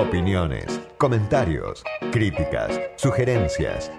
Opiniones, 0.00 0.80
comentarios, 0.96 1.84
críticas, 2.10 2.80
sugerencias. 2.96 3.92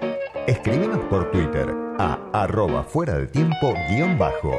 Escríbenos 0.47 0.97
por 1.05 1.29
Twitter 1.29 1.71
a 1.99 2.17
arroba 2.33 2.83
fuera 2.83 3.19
del 3.19 3.29
tiempo 3.29 3.75
guion 3.87 4.17
bajo. 4.17 4.51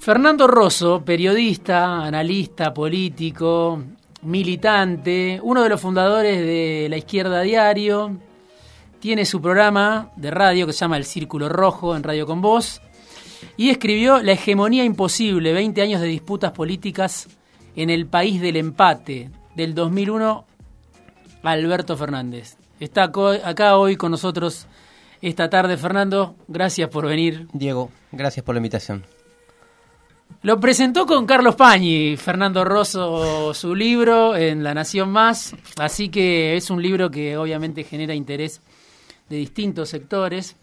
Fernando 0.00 0.48
Rosso, 0.48 1.00
periodista, 1.04 2.04
analista, 2.04 2.74
político, 2.74 3.80
militante, 4.22 5.38
uno 5.40 5.62
de 5.62 5.68
los 5.68 5.80
fundadores 5.80 6.40
de 6.40 6.88
La 6.90 6.96
Izquierda 6.96 7.42
Diario, 7.42 8.18
tiene 8.98 9.24
su 9.26 9.40
programa 9.40 10.10
de 10.16 10.32
radio 10.32 10.66
que 10.66 10.72
se 10.72 10.80
llama 10.80 10.96
El 10.96 11.04
Círculo 11.04 11.48
Rojo 11.48 11.94
en 11.94 12.02
Radio 12.02 12.26
con 12.26 12.40
Voz 12.40 12.82
y 13.56 13.70
escribió 13.70 14.22
La 14.22 14.32
hegemonía 14.32 14.84
imposible, 14.84 15.52
20 15.52 15.82
años 15.82 16.00
de 16.00 16.08
disputas 16.08 16.52
políticas 16.52 17.28
en 17.74 17.90
el 17.90 18.06
país 18.06 18.40
del 18.40 18.56
empate, 18.56 19.30
del 19.54 19.74
2001 19.74 20.44
Alberto 21.42 21.96
Fernández. 21.96 22.56
Está 22.80 23.04
acá 23.04 23.76
hoy 23.76 23.96
con 23.96 24.10
nosotros 24.10 24.66
esta 25.22 25.48
tarde, 25.48 25.76
Fernando. 25.76 26.36
Gracias 26.48 26.88
por 26.90 27.06
venir. 27.06 27.46
Diego, 27.52 27.90
gracias 28.12 28.44
por 28.44 28.54
la 28.54 28.58
invitación. 28.58 29.04
Lo 30.42 30.60
presentó 30.60 31.06
con 31.06 31.24
Carlos 31.24 31.54
Pañi, 31.54 32.16
Fernando 32.16 32.64
Rosso, 32.64 33.54
su 33.54 33.74
libro 33.74 34.36
en 34.36 34.62
La 34.62 34.74
Nación 34.74 35.10
Más, 35.10 35.54
así 35.78 36.08
que 36.08 36.56
es 36.56 36.70
un 36.70 36.82
libro 36.82 37.10
que 37.10 37.36
obviamente 37.36 37.84
genera 37.84 38.14
interés 38.14 38.60
de 39.28 39.36
distintos 39.36 39.88
sectores 39.88 40.56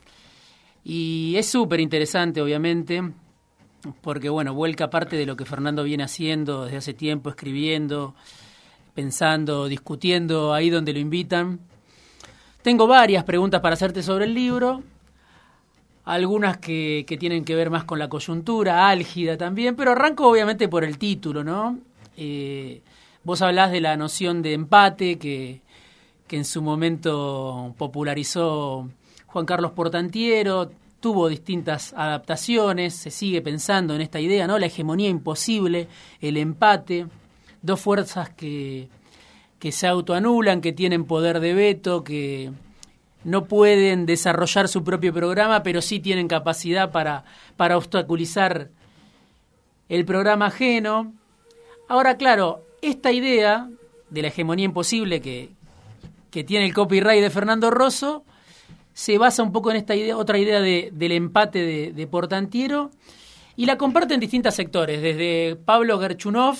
y 0.84 1.36
es 1.38 1.48
súper 1.48 1.80
interesante 1.80 2.42
obviamente 2.42 3.02
porque 4.02 4.30
bueno, 4.30 4.54
vuelca 4.54 4.90
parte 4.90 5.16
de 5.16 5.26
lo 5.26 5.36
que 5.36 5.46
Fernando 5.46 5.84
viene 5.84 6.04
haciendo 6.04 6.66
desde 6.66 6.78
hace 6.78 6.94
tiempo, 6.94 7.30
escribiendo, 7.30 8.16
pensando, 8.94 9.68
discutiendo 9.68 10.54
ahí 10.54 10.70
donde 10.70 10.94
lo 10.94 11.00
invitan. 11.00 11.60
Tengo 12.62 12.88
varias 12.88 13.24
preguntas 13.26 13.62
para 13.62 13.74
hacerte 13.74 14.02
sobre 14.02 14.26
el 14.26 14.34
libro, 14.34 14.84
algunas 16.06 16.58
que, 16.58 17.04
que 17.08 17.18
tienen 17.18 17.44
que 17.44 17.56
ver 17.56 17.70
más 17.70 17.84
con 17.84 18.00
la 18.00 18.08
coyuntura, 18.08 18.88
álgida 18.88 19.38
también, 19.38 19.76
pero 19.76 19.92
arranco 19.92 20.30
obviamente 20.30 20.70
por 20.70 20.84
el 20.84 20.98
título, 20.98 21.44
¿no? 21.44 21.80
Eh, 22.16 22.82
vos 23.24 23.42
hablás 23.42 23.72
de 23.72 23.82
la 23.82 23.98
noción 23.98 24.42
de 24.42 24.54
empate 24.54 25.18
que, 25.18 25.62
que 26.28 26.38
en 26.38 26.46
su 26.46 26.62
momento 26.62 27.74
popularizó 27.78 28.90
Juan 29.34 29.48
Carlos 29.48 29.72
Portantiero, 29.72 30.70
tuvo 31.00 31.28
distintas 31.28 31.92
adaptaciones, 31.98 32.94
se 32.94 33.10
sigue 33.10 33.42
pensando 33.42 33.96
en 33.96 34.02
esta 34.02 34.20
idea, 34.20 34.46
¿no? 34.46 34.60
La 34.60 34.68
hegemonía 34.68 35.10
imposible, 35.10 35.88
el 36.22 36.38
empate, 36.38 37.08
dos 37.64 37.82
fuerzas 37.82 38.30
que, 38.30 38.90
que 39.58 39.72
se 39.72 39.88
autoanulan, 39.88 40.62
que 40.62 40.72
tienen 40.72 41.06
poder 41.06 41.40
de 41.40 41.56
veto, 41.56 42.04
que 42.04 42.52
no 43.24 43.46
pueden 43.46 44.06
desarrollar 44.06 44.68
su 44.68 44.84
propio 44.84 45.12
programa, 45.12 45.64
pero 45.64 45.82
sí 45.82 46.00
tienen 46.00 46.28
capacidad 46.28 46.92
para, 46.92 47.26
para 47.58 47.76
obstaculizar 47.76 48.70
el 49.90 50.06
programa 50.06 50.46
ajeno. 50.46 51.12
Ahora, 51.88 52.18
claro, 52.18 52.62
esta 52.84 53.12
idea 53.12 53.68
de 54.12 54.22
la 54.22 54.28
hegemonía 54.28 54.66
imposible 54.66 55.22
que, 55.22 55.50
que 56.30 56.44
tiene 56.44 56.68
el 56.68 56.74
copyright 56.76 57.24
de 57.24 57.32
Fernando 57.32 57.72
Rosso 57.72 58.26
se 58.94 59.18
basa 59.18 59.44
un 59.44 59.52
poco 59.52 59.72
en 59.72 59.78
esta 59.78 59.96
idea, 59.96 60.18
otra 60.18 60.38
idea 60.38 60.62
de, 60.62 60.90
del 60.94 61.12
empate 61.12 61.60
de, 61.60 61.94
de 61.94 62.08
Portantiero 62.08 62.92
y 63.56 63.66
la 63.66 63.78
comparte 63.78 64.14
en 64.14 64.20
distintos 64.20 64.56
sectores, 64.56 65.02
desde 65.02 65.56
Pablo 65.56 66.00
Gerchunov, 66.00 66.58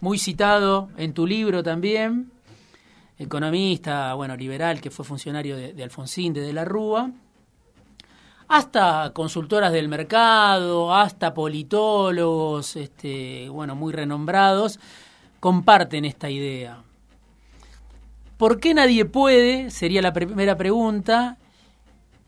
muy 0.00 0.18
citado 0.18 0.90
en 0.98 1.14
tu 1.14 1.26
libro 1.26 1.62
también, 1.62 2.30
economista, 3.18 4.14
bueno, 4.14 4.36
liberal, 4.36 4.80
que 4.80 4.90
fue 4.90 5.04
funcionario 5.04 5.56
de, 5.56 5.82
Alfonsín 5.82 6.32
de, 6.32 6.40
de 6.40 6.52
la 6.52 6.64
Rúa, 6.64 7.10
hasta 8.48 9.12
consultoras 9.14 9.72
del 9.72 9.88
mercado, 9.88 10.94
hasta 10.94 11.32
politólogos, 11.32 12.76
este, 12.76 13.48
bueno, 13.48 13.74
muy 13.74 13.92
renombrados, 13.92 14.78
comparten 15.40 16.04
esta 16.04 16.28
idea. 16.28 16.82
¿Por 18.36 18.60
qué 18.60 18.74
nadie 18.74 19.04
puede? 19.06 19.70
Sería 19.70 20.02
la 20.02 20.12
primera 20.12 20.56
pregunta. 20.56 21.38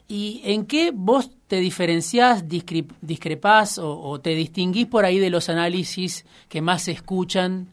¿Y 0.09 0.41
en 0.45 0.67
qué 0.67 0.93
vos 0.95 1.31
te 1.49 1.57
diferenciás, 1.57 2.45
discrepás 2.49 3.79
o, 3.79 4.01
o, 4.01 4.21
te 4.21 4.31
distinguís 4.31 4.87
por 4.87 5.05
ahí 5.05 5.19
de 5.19 5.31
los 5.31 5.49
análisis 5.49 6.25
que 6.49 6.61
más 6.61 6.83
se 6.83 6.93
escuchan 6.93 7.69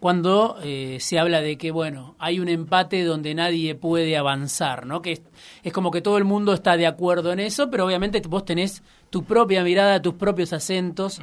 cuando 0.00 0.56
eh, 0.62 0.96
se 0.98 1.18
habla 1.18 1.42
de 1.42 1.58
que, 1.58 1.70
bueno, 1.70 2.16
hay 2.18 2.40
un 2.40 2.48
empate 2.48 3.04
donde 3.04 3.34
nadie 3.34 3.74
puede 3.74 4.16
avanzar, 4.16 4.86
¿no? 4.86 5.02
Que 5.02 5.20
es, 5.62 5.72
como 5.72 5.90
que 5.90 6.00
todo 6.00 6.16
el 6.16 6.24
mundo 6.24 6.54
está 6.54 6.78
de 6.78 6.86
acuerdo 6.86 7.32
en 7.32 7.38
eso, 7.40 7.70
pero 7.70 7.84
obviamente 7.84 8.20
vos 8.26 8.46
tenés 8.46 8.82
tu 9.10 9.24
propia 9.24 9.62
mirada, 9.62 10.00
tus 10.00 10.14
propios 10.14 10.54
acentos 10.54 11.20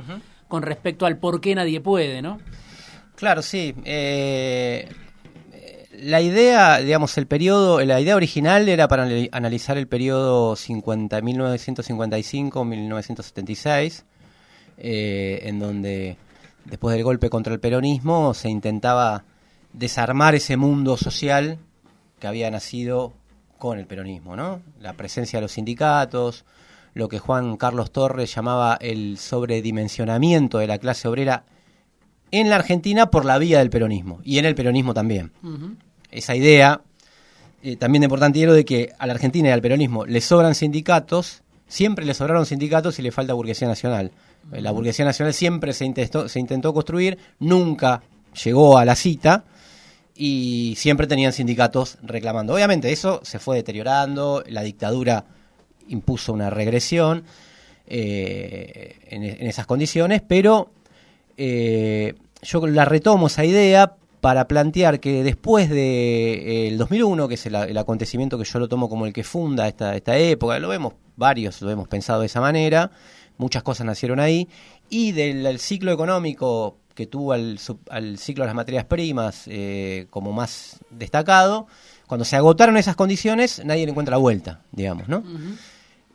con 0.47 0.61
respecto 0.61 1.07
al 1.07 1.17
por 1.17 1.41
qué 1.41 1.55
nadie 1.55 1.81
puede, 1.81 2.21
¿no? 2.21 2.37
Claro, 3.15 3.41
sí. 3.41 3.73
Eh, 3.83 4.87
la 5.99 6.21
idea, 6.21 6.77
digamos, 6.77 7.17
el 7.17 7.27
periodo, 7.27 7.83
la 7.83 7.99
idea 7.99 8.15
original 8.15 8.69
era 8.69 8.87
para 8.87 9.05
analizar 9.31 9.77
el 9.77 9.87
periodo 9.87 10.55
50, 10.55 11.19
1955-1976, 11.21 14.03
eh, 14.77 15.41
en 15.43 15.59
donde 15.59 16.15
después 16.65 16.95
del 16.95 17.03
golpe 17.03 17.29
contra 17.29 17.53
el 17.53 17.59
peronismo, 17.59 18.33
se 18.33 18.49
intentaba 18.49 19.25
desarmar 19.73 20.33
ese 20.35 20.55
mundo 20.57 20.97
social 20.97 21.59
que 22.19 22.27
había 22.27 22.51
nacido 22.51 23.13
con 23.57 23.79
el 23.79 23.87
peronismo, 23.87 24.35
¿no? 24.35 24.61
La 24.79 24.93
presencia 24.93 25.37
de 25.37 25.41
los 25.41 25.53
sindicatos, 25.53 26.45
lo 26.93 27.09
que 27.09 27.17
Juan 27.19 27.57
Carlos 27.57 27.91
Torres 27.91 28.33
llamaba 28.33 28.77
el 28.81 29.17
sobredimensionamiento 29.17 30.59
de 30.59 30.67
la 30.67 30.77
clase 30.77 31.07
obrera 31.07 31.43
en 32.31 32.49
la 32.49 32.57
Argentina 32.57 33.09
por 33.09 33.25
la 33.25 33.37
vía 33.37 33.59
del 33.59 33.69
peronismo 33.69 34.19
y 34.23 34.39
en 34.39 34.45
el 34.45 34.55
peronismo 34.55 34.93
también. 34.93 35.31
Esa 36.11 36.35
idea 36.35 36.81
eh, 37.63 37.75
también 37.75 38.01
de 38.01 38.09
Portantiero 38.09 38.53
de 38.53 38.65
que 38.65 38.93
a 38.97 39.07
la 39.07 39.13
Argentina 39.13 39.49
y 39.49 39.51
al 39.51 39.61
peronismo 39.61 40.05
le 40.05 40.21
sobran 40.21 40.55
sindicatos, 40.55 41.41
siempre 41.67 42.05
le 42.05 42.13
sobraron 42.13 42.45
sindicatos 42.45 42.99
y 42.99 43.01
le 43.01 43.11
falta 43.11 43.33
burguesía 43.33 43.67
nacional. 43.67 44.11
Eh, 44.51 44.61
la 44.61 44.71
burguesía 44.71 45.05
nacional 45.05 45.33
siempre 45.33 45.73
se 45.73 45.85
intentó, 45.85 46.29
se 46.29 46.39
intentó 46.39 46.73
construir, 46.73 47.17
nunca 47.39 48.03
llegó 48.43 48.77
a 48.77 48.85
la 48.85 48.95
cita 48.95 49.43
y 50.15 50.75
siempre 50.77 51.07
tenían 51.07 51.33
sindicatos 51.33 51.97
reclamando. 52.03 52.53
Obviamente 52.53 52.91
eso 52.91 53.21
se 53.23 53.39
fue 53.39 53.57
deteriorando, 53.57 54.43
la 54.47 54.61
dictadura 54.61 55.25
impuso 55.87 56.33
una 56.33 56.49
regresión 56.49 57.23
eh, 57.87 58.97
en, 59.09 59.47
esas 59.47 59.65
condiciones, 59.65 60.21
pero 60.27 60.71
eh, 61.37 62.15
yo 62.41 62.65
la 62.67 62.85
retomo 62.85 63.27
esa 63.27 63.45
idea 63.45 63.95
para 64.21 64.47
plantear 64.47 64.99
que 64.99 65.23
después 65.23 65.69
del 65.69 66.71
de, 66.71 66.75
2001, 66.77 67.27
que 67.27 67.35
es 67.35 67.45
el, 67.45 67.77
acontecimiento 67.77 68.37
que 68.37 68.43
yo 68.43 68.59
lo 68.59 68.67
tomo 68.67 68.89
como 68.89 69.05
el 69.05 69.13
que 69.13 69.23
funda 69.23 69.67
esta, 69.67 69.95
esta 69.95 70.17
época, 70.17 70.59
lo 70.59 70.69
vemos 70.69 70.93
varios, 71.15 71.61
lo 71.61 71.69
hemos 71.69 71.87
pensado 71.87 72.21
de 72.21 72.25
esa 72.25 72.41
manera, 72.41 72.91
muchas 73.37 73.63
cosas 73.63 73.85
nacieron 73.85 74.19
ahí, 74.19 74.47
y 74.89 75.11
del 75.11 75.59
ciclo 75.59 75.91
económico 75.91 76.77
que 76.95 77.05
tuvo 77.05 77.33
al, 77.33 77.59
ciclo 78.17 78.43
de 78.43 78.47
las 78.47 78.55
materias 78.55 78.85
primas 78.85 79.43
eh, 79.45 80.07
como 80.09 80.33
más 80.33 80.77
destacado, 80.89 81.67
cuando 82.07 82.25
se 82.25 82.35
agotaron 82.35 82.75
esas 82.75 82.95
condiciones, 82.95 83.61
nadie 83.63 83.85
le 83.85 83.91
encuentra 83.91 84.13
la 84.13 84.17
vuelta, 84.17 84.61
digamos, 84.71 85.07
¿no? 85.07 85.23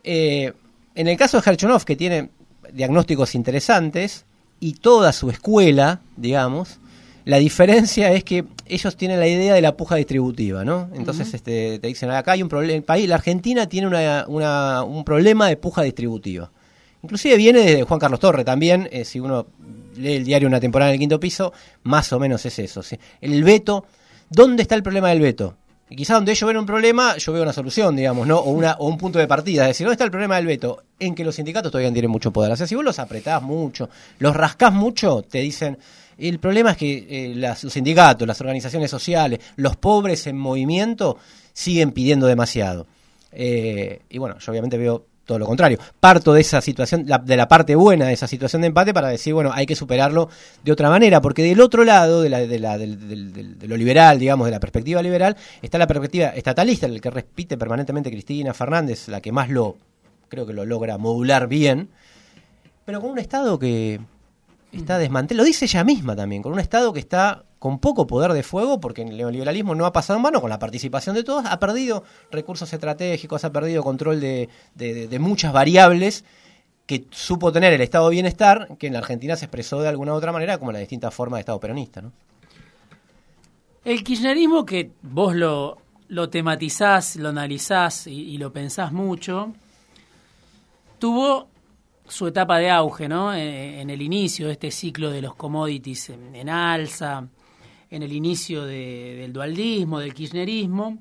Eh, 0.03 0.51
en 0.95 1.07
el 1.07 1.15
caso 1.15 1.39
de 1.39 1.49
Herchonov, 1.49 1.85
que 1.85 1.95
tiene 1.95 2.31
diagnósticos 2.73 3.33
interesantes, 3.33 4.25
y 4.63 4.75
toda 4.75 5.11
su 5.11 5.29
escuela, 5.29 5.99
digamos, 6.15 6.79
la 7.25 7.35
diferencia 7.37 8.13
es 8.13 8.23
que 8.23 8.45
ellos 8.65 8.95
tienen 8.95 9.19
la 9.19 9.27
idea 9.27 9.53
de 9.53 9.61
la 9.61 9.75
puja 9.75 9.97
distributiva, 9.97 10.63
¿no? 10.63 10.89
Entonces 10.93 11.33
este, 11.33 11.79
te 11.79 11.87
dicen, 11.87 12.09
acá 12.11 12.31
hay 12.31 12.43
un 12.43 12.47
problema, 12.47 12.73
el 12.73 12.83
país, 12.83 13.09
la 13.09 13.15
Argentina 13.15 13.67
tiene 13.67 13.87
una, 13.87 14.83
un 14.85 15.03
problema 15.03 15.49
de 15.49 15.57
puja 15.57 15.81
distributiva. 15.81 16.49
Inclusive 17.01 17.35
viene 17.35 17.59
de 17.59 17.83
Juan 17.83 17.99
Carlos 17.99 18.21
Torre 18.21 18.45
también, 18.45 18.87
eh, 18.93 19.03
si 19.03 19.19
uno 19.19 19.47
lee 19.97 20.13
el 20.13 20.23
diario 20.23 20.47
Una 20.47 20.61
temporada 20.61 20.91
en 20.91 20.93
el 20.93 20.99
quinto 20.99 21.19
piso, 21.19 21.51
más 21.83 22.13
o 22.13 22.19
menos 22.19 22.45
es 22.45 22.57
eso. 22.57 22.81
El 23.19 23.43
veto, 23.43 23.85
¿dónde 24.29 24.61
está 24.61 24.75
el 24.75 24.83
problema 24.83 25.09
del 25.09 25.19
veto? 25.19 25.57
Y 25.93 25.95
quizás 25.95 26.15
donde 26.15 26.31
ellos 26.31 26.47
ven 26.47 26.57
un 26.57 26.65
problema, 26.65 27.17
yo 27.17 27.31
veo 27.31 27.43
una 27.43 27.53
solución, 27.53 27.95
digamos, 27.95 28.25
¿no? 28.25 28.39
O, 28.39 28.49
una, 28.49 28.71
o 28.79 28.87
un 28.87 28.97
punto 28.97 29.19
de 29.19 29.27
partida. 29.27 29.65
Es 29.65 29.67
decir, 29.67 29.85
¿dónde 29.85 29.93
está 29.93 30.03
el 30.05 30.09
problema 30.09 30.37
del 30.37 30.47
veto? 30.47 30.85
En 30.97 31.13
que 31.13 31.23
los 31.23 31.35
sindicatos 31.35 31.71
todavía 31.71 31.93
tienen 31.93 32.09
mucho 32.09 32.33
poder. 32.33 32.51
O 32.51 32.55
sea, 32.55 32.65
si 32.65 32.73
vos 32.73 32.83
los 32.83 32.97
apretás 32.97 33.43
mucho, 33.43 33.91
los 34.17 34.35
rascás 34.35 34.73
mucho, 34.73 35.21
te 35.21 35.37
dicen, 35.37 35.77
el 36.17 36.39
problema 36.39 36.71
es 36.71 36.77
que 36.77 37.05
eh, 37.07 37.35
los 37.35 37.71
sindicatos, 37.71 38.27
las 38.27 38.41
organizaciones 38.41 38.89
sociales, 38.89 39.39
los 39.55 39.75
pobres 39.75 40.25
en 40.25 40.35
movimiento 40.35 41.19
siguen 41.53 41.91
pidiendo 41.91 42.25
demasiado. 42.25 42.87
Eh, 43.31 44.01
y 44.09 44.17
bueno, 44.17 44.39
yo 44.39 44.51
obviamente 44.51 44.79
veo 44.79 45.05
todo 45.25 45.39
lo 45.39 45.45
contrario. 45.45 45.77
Parto 45.99 46.33
de 46.33 46.41
esa 46.41 46.61
situación, 46.61 47.05
de 47.05 47.37
la 47.37 47.47
parte 47.47 47.75
buena 47.75 48.07
de 48.07 48.13
esa 48.13 48.27
situación 48.27 48.61
de 48.61 48.67
empate 48.67 48.93
para 48.93 49.07
decir, 49.07 49.33
bueno, 49.33 49.51
hay 49.53 49.65
que 49.65 49.75
superarlo 49.75 50.29
de 50.63 50.71
otra 50.71 50.89
manera, 50.89 51.21
porque 51.21 51.43
del 51.43 51.61
otro 51.61 51.83
lado, 51.83 52.21
de, 52.21 52.29
la, 52.29 52.39
de, 52.39 52.59
la, 52.59 52.77
de, 52.77 53.57
lo 53.67 53.77
liberal, 53.77 54.19
digamos, 54.19 54.45
de 54.45 54.51
la 54.51 54.59
perspectiva 54.59 55.01
liberal, 55.01 55.37
está 55.61 55.77
la 55.77 55.87
perspectiva 55.87 56.29
estatalista, 56.29 56.85
el 56.85 56.99
que 56.99 57.09
repite 57.09 57.57
permanentemente 57.57 58.11
Cristina 58.11 58.53
Fernández, 58.53 59.07
la 59.07 59.21
que 59.21 59.31
más 59.31 59.49
lo, 59.49 59.77
creo 60.29 60.45
que 60.45 60.53
lo 60.53 60.65
logra 60.65 60.97
modular 60.97 61.47
bien, 61.47 61.89
pero 62.85 62.99
con 62.99 63.11
un 63.11 63.19
Estado 63.19 63.57
que 63.57 64.01
está 64.73 64.97
desmantelado, 64.97 65.43
lo 65.43 65.47
dice 65.47 65.65
ella 65.65 65.83
misma 65.83 66.15
también, 66.15 66.41
con 66.41 66.51
un 66.51 66.59
Estado 66.59 66.91
que 66.91 66.99
está 66.99 67.43
con 67.63 67.79
poco 67.79 68.05
poder 68.05 68.33
de 68.33 68.43
fuego, 68.43 68.81
porque 68.81 69.03
el 69.03 69.15
neoliberalismo 69.15 69.73
no 69.73 69.85
ha 69.85 69.93
pasado 69.93 70.17
en 70.17 70.23
mano 70.23 70.41
con 70.41 70.49
la 70.49 70.59
participación 70.59 71.15
de 71.15 71.23
todos, 71.23 71.45
ha 71.45 71.59
perdido 71.61 72.03
recursos 72.29 72.73
estratégicos, 72.73 73.45
ha 73.45 73.53
perdido 73.53 73.81
control 73.81 74.19
de, 74.19 75.17
muchas 75.21 75.53
variables 75.53 76.25
que 76.85 77.05
supo 77.11 77.53
tener 77.53 77.71
el 77.71 77.79
estado 77.79 78.09
de 78.09 78.15
bienestar, 78.15 78.75
que 78.77 78.87
en 78.87 78.91
la 78.91 78.99
Argentina 78.99 79.37
se 79.37 79.45
expresó 79.45 79.79
de 79.79 79.87
alguna 79.87 80.11
u 80.11 80.15
otra 80.15 80.33
manera 80.33 80.57
como 80.57 80.73
la 80.73 80.79
distinta 80.79 81.09
forma 81.09 81.37
de 81.37 81.39
estado 81.39 81.61
peronista. 81.61 82.03
El 83.85 84.03
kirchnerismo 84.03 84.65
que 84.65 84.91
vos 85.01 85.33
lo, 85.33 85.77
lo 86.09 86.29
tematizás, 86.29 87.15
lo 87.15 87.29
analizás 87.29 88.07
y, 88.07 88.37
lo 88.39 88.51
pensás 88.51 88.91
mucho, 88.91 89.53
tuvo 90.99 91.47
su 92.09 92.27
etapa 92.27 92.57
de 92.57 92.69
auge, 92.69 93.07
¿no? 93.07 93.33
Eh, 93.33 93.79
en, 93.79 93.89
el 93.89 94.01
inicio 94.01 94.47
de 94.47 94.51
este 94.51 94.69
ciclo 94.69 95.11
de 95.11 95.21
los 95.21 95.35
commodities 95.35 96.09
en 96.09 96.49
alza, 96.49 97.25
en 97.93 98.01
el 98.01 98.11
inicio 98.11 98.65
del 98.65 99.31
dualdismo, 99.31 99.99
del 99.99 100.15
kirchnerismo. 100.15 100.97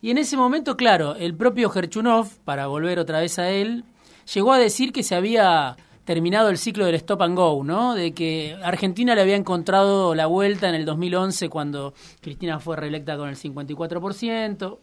Y 0.00 0.10
en 0.10 0.16
ese 0.16 0.38
momento, 0.38 0.74
claro, 0.74 1.14
el 1.14 1.34
propio 1.34 1.68
Gerchunov, 1.68 2.28
para 2.42 2.68
volver 2.68 2.98
otra 2.98 3.20
vez 3.20 3.38
a 3.38 3.50
él, 3.50 3.84
llegó 4.32 4.54
a 4.54 4.58
decir 4.58 4.94
que 4.94 5.02
se 5.02 5.14
había 5.14 5.76
terminado 6.06 6.48
el 6.48 6.56
ciclo 6.56 6.86
del 6.86 6.94
stop 6.94 7.20
and 7.20 7.36
go, 7.36 7.62
¿no? 7.62 7.94
De 7.94 8.12
que 8.12 8.56
Argentina 8.62 9.14
le 9.14 9.20
había 9.20 9.36
encontrado 9.36 10.14
la 10.14 10.24
vuelta 10.24 10.70
en 10.70 10.74
el 10.74 10.86
2011 10.86 11.50
cuando 11.50 11.92
Cristina 12.22 12.60
fue 12.60 12.76
reelecta 12.76 13.18
con 13.18 13.28
el 13.28 13.36
54%, 13.36 14.78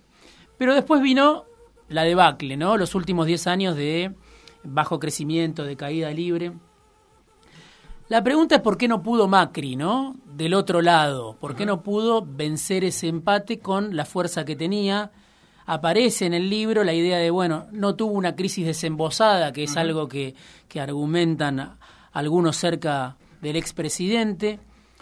pero 0.59 0.75
después 0.75 1.01
vino 1.01 1.45
la 1.89 2.03
debacle, 2.03 2.57
¿no? 2.57 2.77
Los 2.77 2.93
últimos 2.93 3.25
10 3.25 3.47
años 3.47 3.75
de 3.75 4.13
bajo 4.63 4.99
crecimiento, 4.99 5.63
de 5.63 5.77
caída 5.77 6.11
libre. 6.11 6.51
La 8.09 8.23
pregunta 8.23 8.55
es 8.55 8.61
por 8.61 8.77
qué 8.77 8.87
no 8.87 9.01
pudo 9.01 9.27
Macri, 9.27 9.75
¿no? 9.75 10.15
Del 10.25 10.53
otro 10.53 10.81
lado, 10.81 11.37
¿por 11.39 11.55
qué 11.55 11.65
no 11.65 11.83
pudo 11.83 12.25
vencer 12.25 12.83
ese 12.83 13.07
empate 13.07 13.59
con 13.59 13.95
la 13.95 14.05
fuerza 14.05 14.43
que 14.43 14.55
tenía? 14.55 15.11
Aparece 15.65 16.25
en 16.25 16.33
el 16.33 16.49
libro 16.49 16.83
la 16.83 16.93
idea 16.93 17.17
de, 17.17 17.29
bueno, 17.29 17.67
no 17.71 17.95
tuvo 17.95 18.13
una 18.13 18.35
crisis 18.35 18.65
desembosada, 18.65 19.53
que 19.53 19.63
es 19.63 19.77
algo 19.77 20.09
que, 20.09 20.35
que 20.67 20.81
argumentan 20.81 21.77
algunos 22.11 22.57
cerca 22.57 23.15
del 23.41 23.55
expresidente. 23.55 24.59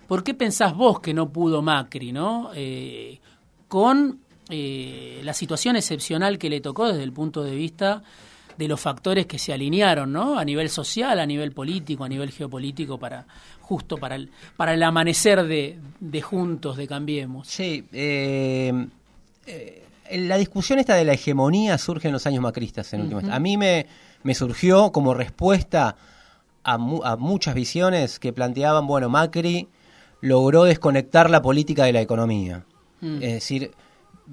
¿Por 0.08 0.24
qué 0.24 0.34
pensás 0.36 0.76
vos 0.76 1.00
que 1.00 1.14
no 1.14 1.32
pudo 1.32 1.62
Macri, 1.62 2.12
¿no? 2.12 2.52
Eh, 2.54 3.20
con 3.68 4.20
eh, 4.50 5.22
la 5.24 5.34
situación 5.34 5.76
excepcional 5.76 6.38
que 6.38 6.50
le 6.50 6.62
tocó 6.62 6.88
desde 6.88 7.04
el 7.04 7.14
punto 7.14 7.42
de 7.42 7.56
vista 7.56 8.04
de 8.58 8.68
los 8.68 8.80
factores 8.80 9.26
que 9.26 9.40
se 9.40 9.54
alinearon, 9.54 10.12
¿no? 10.12 10.38
A 10.38 10.46
nivel 10.46 10.70
social, 10.70 11.20
a 11.20 11.26
nivel 11.26 11.52
político, 11.52 12.04
a 12.04 12.10
nivel 12.10 12.32
geopolítico, 12.32 12.98
para 12.98 13.26
justo 13.62 13.98
para 13.98 14.16
el, 14.16 14.30
para 14.58 14.74
el 14.74 14.84
amanecer 14.84 15.44
de, 15.44 15.80
de 16.00 16.22
Juntos, 16.22 16.76
de 16.76 16.88
Cambiemos. 16.88 17.48
Sí, 17.48 17.86
eh, 17.94 18.88
eh, 19.46 19.84
la 20.12 20.38
discusión 20.38 20.80
esta 20.80 20.96
de 20.96 21.06
la 21.06 21.14
hegemonía 21.14 21.78
surge 21.78 22.08
en 22.08 22.14
los 22.14 22.28
años 22.28 22.42
macristas, 22.42 22.92
en 22.94 23.02
última 23.02 23.34
A 23.34 23.40
mí 23.40 23.58
me, 23.58 23.88
me 24.24 24.36
surgió 24.36 24.92
como 24.92 25.14
respuesta 25.14 25.96
a, 26.64 26.74
a 26.74 27.16
muchas 27.16 27.56
visiones 27.56 28.20
que 28.20 28.34
planteaban, 28.34 28.88
bueno, 28.88 29.10
Macri 29.10 29.70
logró 30.20 30.66
desconectar 30.66 31.30
la 31.30 31.42
política 31.42 31.86
de 31.86 31.94
la 31.94 32.02
economía. 32.02 32.66
Mm. 33.00 33.24
Es 33.24 33.34
decir, 33.34 33.72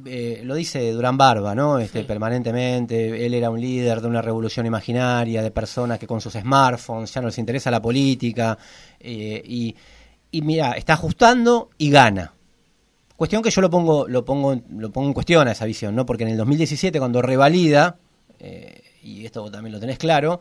eh, 0.04 0.42
lo 0.44 0.54
dice 0.54 0.92
Durán 0.92 1.16
Barba, 1.16 1.54
¿no? 1.54 1.78
Este, 1.78 2.04
Permanentemente, 2.04 3.24
él 3.24 3.34
era 3.34 3.50
un 3.50 3.60
líder 3.60 4.00
de 4.00 4.08
una 4.08 4.22
revolución 4.22 4.66
imaginaria, 4.66 5.42
de 5.42 5.50
personas 5.50 5.98
que 5.98 6.06
con 6.06 6.20
sus 6.20 6.34
smartphones 6.34 7.12
ya 7.12 7.20
no 7.20 7.28
les 7.28 7.38
interesa 7.38 7.70
la 7.70 7.82
política, 7.82 8.56
eh, 9.00 9.42
y, 9.44 9.74
y 10.30 10.42
mira, 10.42 10.72
está 10.72 10.94
ajustando 10.94 11.70
y 11.78 11.90
gana. 11.90 12.32
Cuestión 13.16 13.42
que 13.42 13.50
yo 13.50 13.60
lo 13.60 13.70
pongo, 13.70 14.06
lo 14.06 14.24
pongo, 14.24 14.60
lo 14.76 14.90
pongo 14.90 15.08
en 15.08 15.14
cuestión 15.14 15.48
a 15.48 15.52
esa 15.52 15.64
visión, 15.64 15.94
¿no? 15.94 16.06
Porque 16.06 16.22
en 16.22 16.30
el 16.30 16.36
2017, 16.36 16.98
cuando 16.98 17.20
revalida, 17.20 17.96
eh, 18.38 18.82
y 19.02 19.26
esto 19.26 19.50
también 19.50 19.72
lo 19.72 19.80
tenés 19.80 19.98
claro, 19.98 20.40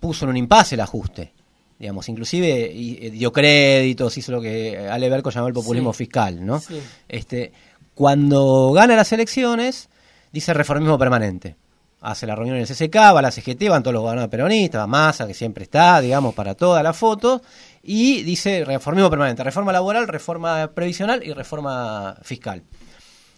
puso 0.00 0.24
en 0.24 0.30
un 0.30 0.36
impasse 0.36 0.74
el 0.74 0.80
ajuste 0.80 1.32
digamos, 1.78 2.08
inclusive 2.08 3.10
dio 3.12 3.32
créditos, 3.32 4.16
hizo 4.16 4.32
lo 4.32 4.40
que 4.40 4.88
Ale 4.88 5.08
Berco 5.10 5.30
llamó 5.30 5.48
el 5.48 5.54
populismo 5.54 5.92
fiscal, 5.92 6.44
¿no? 6.44 6.62
Este, 7.08 7.52
cuando 7.94 8.72
gana 8.72 8.96
las 8.96 9.12
elecciones, 9.12 9.88
dice 10.32 10.52
reformismo 10.52 10.98
permanente. 10.98 11.56
Hace 12.00 12.26
la 12.26 12.34
reunión 12.34 12.56
en 12.56 12.62
el 12.62 12.68
CCK, 12.68 12.96
va 12.96 13.18
a 13.20 13.22
la 13.22 13.30
CGT, 13.30 13.68
van 13.70 13.82
todos 13.82 13.94
los 13.94 14.02
gobernadores 14.02 14.30
peronistas, 14.30 14.82
va 14.82 14.86
Massa, 14.86 15.26
que 15.26 15.32
siempre 15.32 15.64
está, 15.64 16.00
digamos, 16.02 16.34
para 16.34 16.54
toda 16.54 16.82
la 16.82 16.92
foto, 16.92 17.40
y 17.82 18.22
dice 18.22 18.62
reformismo 18.64 19.08
permanente, 19.08 19.42
reforma 19.42 19.72
laboral, 19.72 20.06
reforma 20.06 20.70
previsional 20.74 21.22
y 21.24 21.32
reforma 21.32 22.14
fiscal. 22.20 22.62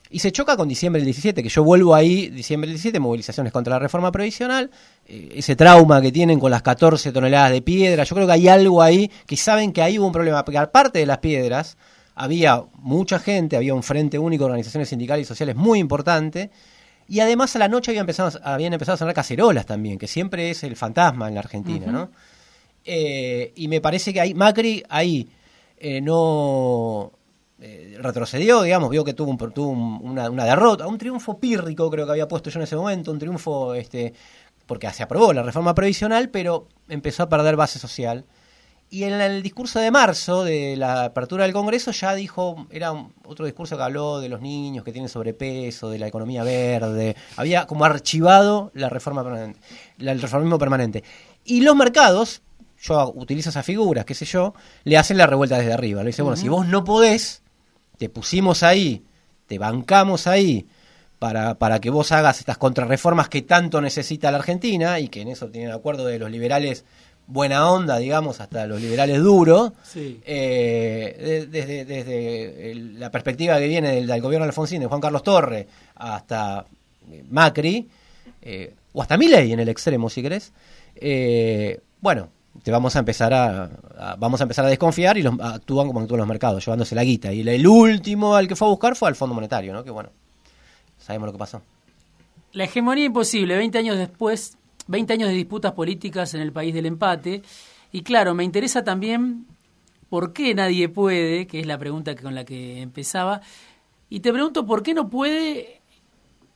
Y 0.08 0.20
se 0.20 0.32
choca 0.32 0.56
con 0.56 0.68
diciembre 0.68 1.00
del 1.00 1.06
17, 1.06 1.42
que 1.42 1.48
yo 1.48 1.62
vuelvo 1.62 1.94
ahí, 1.94 2.28
diciembre 2.28 2.68
del 2.68 2.76
17, 2.76 2.98
movilizaciones 2.98 3.52
contra 3.52 3.74
la 3.74 3.78
reforma 3.80 4.10
previsional, 4.10 4.70
eh, 5.04 5.30
ese 5.34 5.54
trauma 5.54 6.00
que 6.00 6.10
tienen 6.10 6.40
con 6.40 6.50
las 6.50 6.62
14 6.62 7.12
toneladas 7.12 7.52
de 7.52 7.62
piedra, 7.62 8.04
yo 8.04 8.14
creo 8.14 8.26
que 8.26 8.32
hay 8.32 8.48
algo 8.48 8.82
ahí 8.82 9.10
que 9.26 9.36
saben 9.36 9.72
que 9.72 9.82
ahí 9.82 9.98
hubo 9.98 10.06
un 10.06 10.12
problema, 10.12 10.44
porque 10.44 10.58
aparte 10.58 11.00
de 11.00 11.06
las 11.06 11.18
piedras, 11.18 11.76
había 12.16 12.64
mucha 12.78 13.18
gente, 13.18 13.56
había 13.56 13.74
un 13.74 13.82
frente 13.82 14.18
único 14.18 14.44
de 14.44 14.46
organizaciones 14.46 14.88
sindicales 14.88 15.26
y 15.26 15.28
sociales 15.28 15.54
muy 15.54 15.78
importante, 15.78 16.50
y 17.08 17.20
además 17.20 17.54
a 17.54 17.60
la 17.60 17.68
noche 17.68 17.92
habían 17.92 18.02
empezado, 18.02 18.40
habían 18.42 18.72
empezado 18.72 18.94
a 18.94 18.98
sonar 18.98 19.14
cacerolas 19.14 19.66
también, 19.66 19.98
que 19.98 20.08
siempre 20.08 20.50
es 20.50 20.64
el 20.64 20.74
fantasma 20.74 21.28
en 21.28 21.34
la 21.34 21.40
Argentina, 21.40 21.86
¿no? 21.86 22.10
Eh, 22.84 23.52
y 23.54 23.68
me 23.68 23.80
parece 23.80 24.12
que 24.12 24.20
ahí, 24.20 24.32
Macri 24.32 24.82
ahí 24.88 25.28
eh, 25.76 26.00
no 26.00 27.12
eh, 27.60 27.98
retrocedió, 28.00 28.62
digamos, 28.62 28.90
vio 28.90 29.04
que 29.04 29.12
tuvo, 29.12 29.30
un, 29.30 29.38
tuvo 29.52 29.70
una, 29.70 30.30
una, 30.30 30.44
derrota, 30.44 30.86
un 30.86 30.96
triunfo 30.96 31.38
pírrico 31.38 31.90
creo 31.90 32.06
que 32.06 32.12
había 32.12 32.28
puesto 32.28 32.48
yo 32.48 32.60
en 32.60 32.64
ese 32.64 32.76
momento, 32.76 33.12
un 33.12 33.18
triunfo 33.18 33.74
este 33.74 34.14
porque 34.66 34.90
se 34.90 35.02
aprobó 35.02 35.32
la 35.32 35.42
reforma 35.42 35.74
previsional, 35.74 36.30
pero 36.30 36.66
empezó 36.88 37.24
a 37.24 37.28
perder 37.28 37.56
base 37.56 37.78
social 37.78 38.24
y 38.88 39.02
en 39.02 39.20
el 39.20 39.42
discurso 39.42 39.80
de 39.80 39.90
marzo 39.90 40.44
de 40.44 40.76
la 40.76 41.04
apertura 41.04 41.44
del 41.44 41.52
Congreso 41.52 41.90
ya 41.90 42.14
dijo, 42.14 42.66
era 42.70 42.92
otro 43.24 43.44
discurso 43.44 43.76
que 43.76 43.82
habló 43.82 44.20
de 44.20 44.28
los 44.28 44.40
niños 44.40 44.84
que 44.84 44.92
tienen 44.92 45.08
sobrepeso, 45.08 45.90
de 45.90 45.98
la 45.98 46.06
economía 46.06 46.44
verde, 46.44 47.16
había 47.36 47.66
como 47.66 47.84
archivado 47.84 48.70
la 48.74 48.88
reforma 48.88 49.24
permanente, 49.24 49.60
el 49.98 50.22
reformismo 50.22 50.58
permanente. 50.58 51.02
Y 51.44 51.62
los 51.62 51.74
mercados, 51.74 52.42
yo 52.80 53.12
utilizo 53.16 53.50
esas 53.50 53.66
figuras, 53.66 54.04
qué 54.04 54.14
sé 54.14 54.24
yo, 54.24 54.54
le 54.84 54.96
hacen 54.96 55.18
la 55.18 55.26
revuelta 55.26 55.58
desde 55.58 55.72
arriba. 55.72 56.02
Le 56.02 56.08
dice, 56.08 56.22
bueno, 56.22 56.36
si 56.36 56.48
vos 56.48 56.66
no 56.66 56.84
podés, 56.84 57.42
te 57.98 58.08
pusimos 58.08 58.62
ahí, 58.62 59.04
te 59.46 59.58
bancamos 59.58 60.28
ahí, 60.28 60.68
para, 61.18 61.58
para 61.58 61.80
que 61.80 61.90
vos 61.90 62.12
hagas 62.12 62.40
estas 62.40 62.58
contrarreformas 62.58 63.28
que 63.28 63.42
tanto 63.42 63.80
necesita 63.80 64.30
la 64.30 64.38
Argentina 64.38 65.00
y 65.00 65.08
que 65.08 65.22
en 65.22 65.28
eso 65.28 65.48
tienen 65.48 65.72
acuerdo 65.72 66.04
de 66.04 66.18
los 66.18 66.30
liberales 66.30 66.84
buena 67.26 67.70
onda, 67.70 67.98
digamos, 67.98 68.40
hasta 68.40 68.66
los 68.66 68.80
liberales 68.80 69.20
duros, 69.20 69.72
eh, 69.96 71.46
desde, 71.50 71.84
desde 71.84 72.74
la 72.74 73.10
perspectiva 73.10 73.58
que 73.58 73.66
viene 73.66 73.94
del, 73.94 74.20
gobierno 74.20 74.44
de 74.44 74.50
Alfonsín, 74.50 74.80
de 74.80 74.86
Juan 74.86 75.00
Carlos 75.00 75.22
Torre, 75.22 75.66
hasta 75.96 76.66
eh, 77.10 77.24
Macri, 77.30 77.88
eh, 78.42 78.74
o 78.92 79.02
hasta 79.02 79.16
Milei 79.16 79.52
en 79.52 79.60
el 79.60 79.68
extremo, 79.68 80.08
si 80.08 80.22
querés, 80.22 80.52
bueno, 82.00 82.28
te 82.62 82.70
vamos 82.70 82.96
a 82.96 83.00
empezar 83.00 83.34
a, 83.34 84.16
vamos 84.18 84.40
a 84.40 84.44
empezar 84.44 84.64
a 84.64 84.68
desconfiar 84.68 85.18
y 85.18 85.22
los, 85.22 85.34
actúan 85.40 85.88
como 85.88 86.00
actúan 86.00 86.18
los 86.18 86.28
mercados, 86.28 86.64
llevándose 86.64 86.94
la 86.94 87.04
guita. 87.04 87.32
Y 87.32 87.46
el, 87.46 87.66
último 87.66 88.34
al 88.34 88.48
que 88.48 88.56
fue 88.56 88.68
a 88.68 88.70
buscar 88.70 88.96
fue 88.96 89.08
al 89.08 89.16
Fondo 89.16 89.34
Monetario, 89.34 89.72
¿no? 89.72 89.84
Que 89.84 89.90
bueno, 89.90 90.10
sabemos 90.98 91.26
lo 91.26 91.32
que 91.32 91.38
pasó. 91.38 91.60
La 92.52 92.64
hegemonía 92.64 93.04
imposible, 93.04 93.56
20 93.56 93.76
años 93.76 93.98
después 93.98 94.56
20 94.86 95.12
años 95.12 95.28
de 95.28 95.34
disputas 95.34 95.72
políticas 95.72 96.34
en 96.34 96.40
el 96.40 96.52
país 96.52 96.74
del 96.74 96.86
empate. 96.86 97.42
Y 97.92 98.02
claro, 98.02 98.34
me 98.34 98.44
interesa 98.44 98.84
también 98.84 99.46
por 100.08 100.32
qué 100.32 100.54
nadie 100.54 100.88
puede, 100.88 101.46
que 101.46 101.60
es 101.60 101.66
la 101.66 101.78
pregunta 101.78 102.14
con 102.14 102.34
la 102.34 102.44
que 102.44 102.80
empezaba. 102.80 103.40
Y 104.08 104.20
te 104.20 104.32
pregunto 104.32 104.66
por 104.66 104.82
qué 104.82 104.94
no 104.94 105.08
puede 105.10 105.80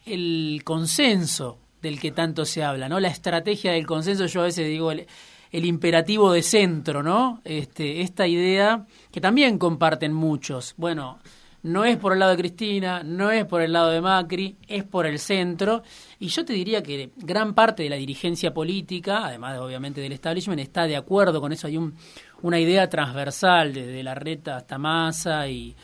el 0.06 0.62
consenso 0.64 1.58
del 1.82 1.98
que 1.98 2.12
tanto 2.12 2.44
se 2.44 2.62
habla, 2.62 2.88
¿no? 2.88 3.00
La 3.00 3.08
estrategia 3.08 3.72
del 3.72 3.86
consenso, 3.86 4.26
yo 4.26 4.42
a 4.42 4.44
veces 4.44 4.68
digo 4.68 4.92
el, 4.92 5.06
imperativo 5.52 6.32
de 6.32 6.42
centro, 6.42 7.02
¿no? 7.02 7.40
Este, 7.44 8.02
esta 8.02 8.26
idea 8.26 8.86
que 9.10 9.20
también 9.20 9.58
comparten 9.58 10.12
muchos. 10.12 10.74
Bueno, 10.76 11.18
no 11.62 11.84
es 11.84 11.98
por 11.98 12.14
el 12.14 12.18
lado 12.18 12.32
de 12.32 12.38
Cristina, 12.38 13.02
no 13.02 13.30
es 13.30 13.44
por 13.44 13.60
el 13.60 13.72
lado 13.72 13.90
de 13.90 14.00
Macri, 14.00 14.56
es 14.66 14.82
por 14.84 15.04
el 15.04 15.18
centro. 15.18 15.82
Y 16.18 16.28
yo 16.28 16.44
te 16.44 16.54
diría 16.54 16.82
que 16.82 17.10
gran 17.16 17.54
parte 17.54 17.82
de 17.82 17.90
la 17.90 17.96
dirigencia 17.96 18.54
política, 18.54 19.26
además 19.26 19.58
obviamente 19.58 20.00
del 20.00 20.12
establishment, 20.12 20.60
está 20.60 20.84
de 20.84 20.96
acuerdo 20.96 21.40
con 21.40 21.52
eso. 21.52 21.66
Hay 21.66 21.76
un, 21.76 21.94
una 22.42 22.58
idea 22.58 22.88
transversal 22.88 23.74
desde 23.74 24.02
la 24.02 24.14
reta 24.14 24.56
hasta 24.56 24.78
Massa 24.78 25.48
y, 25.48 25.76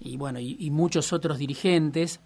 y 0.00 0.16
bueno, 0.16 0.40
y, 0.40 0.70
muchos 0.70 1.12
otros 1.12 1.38
dirigentes. 1.38 2.18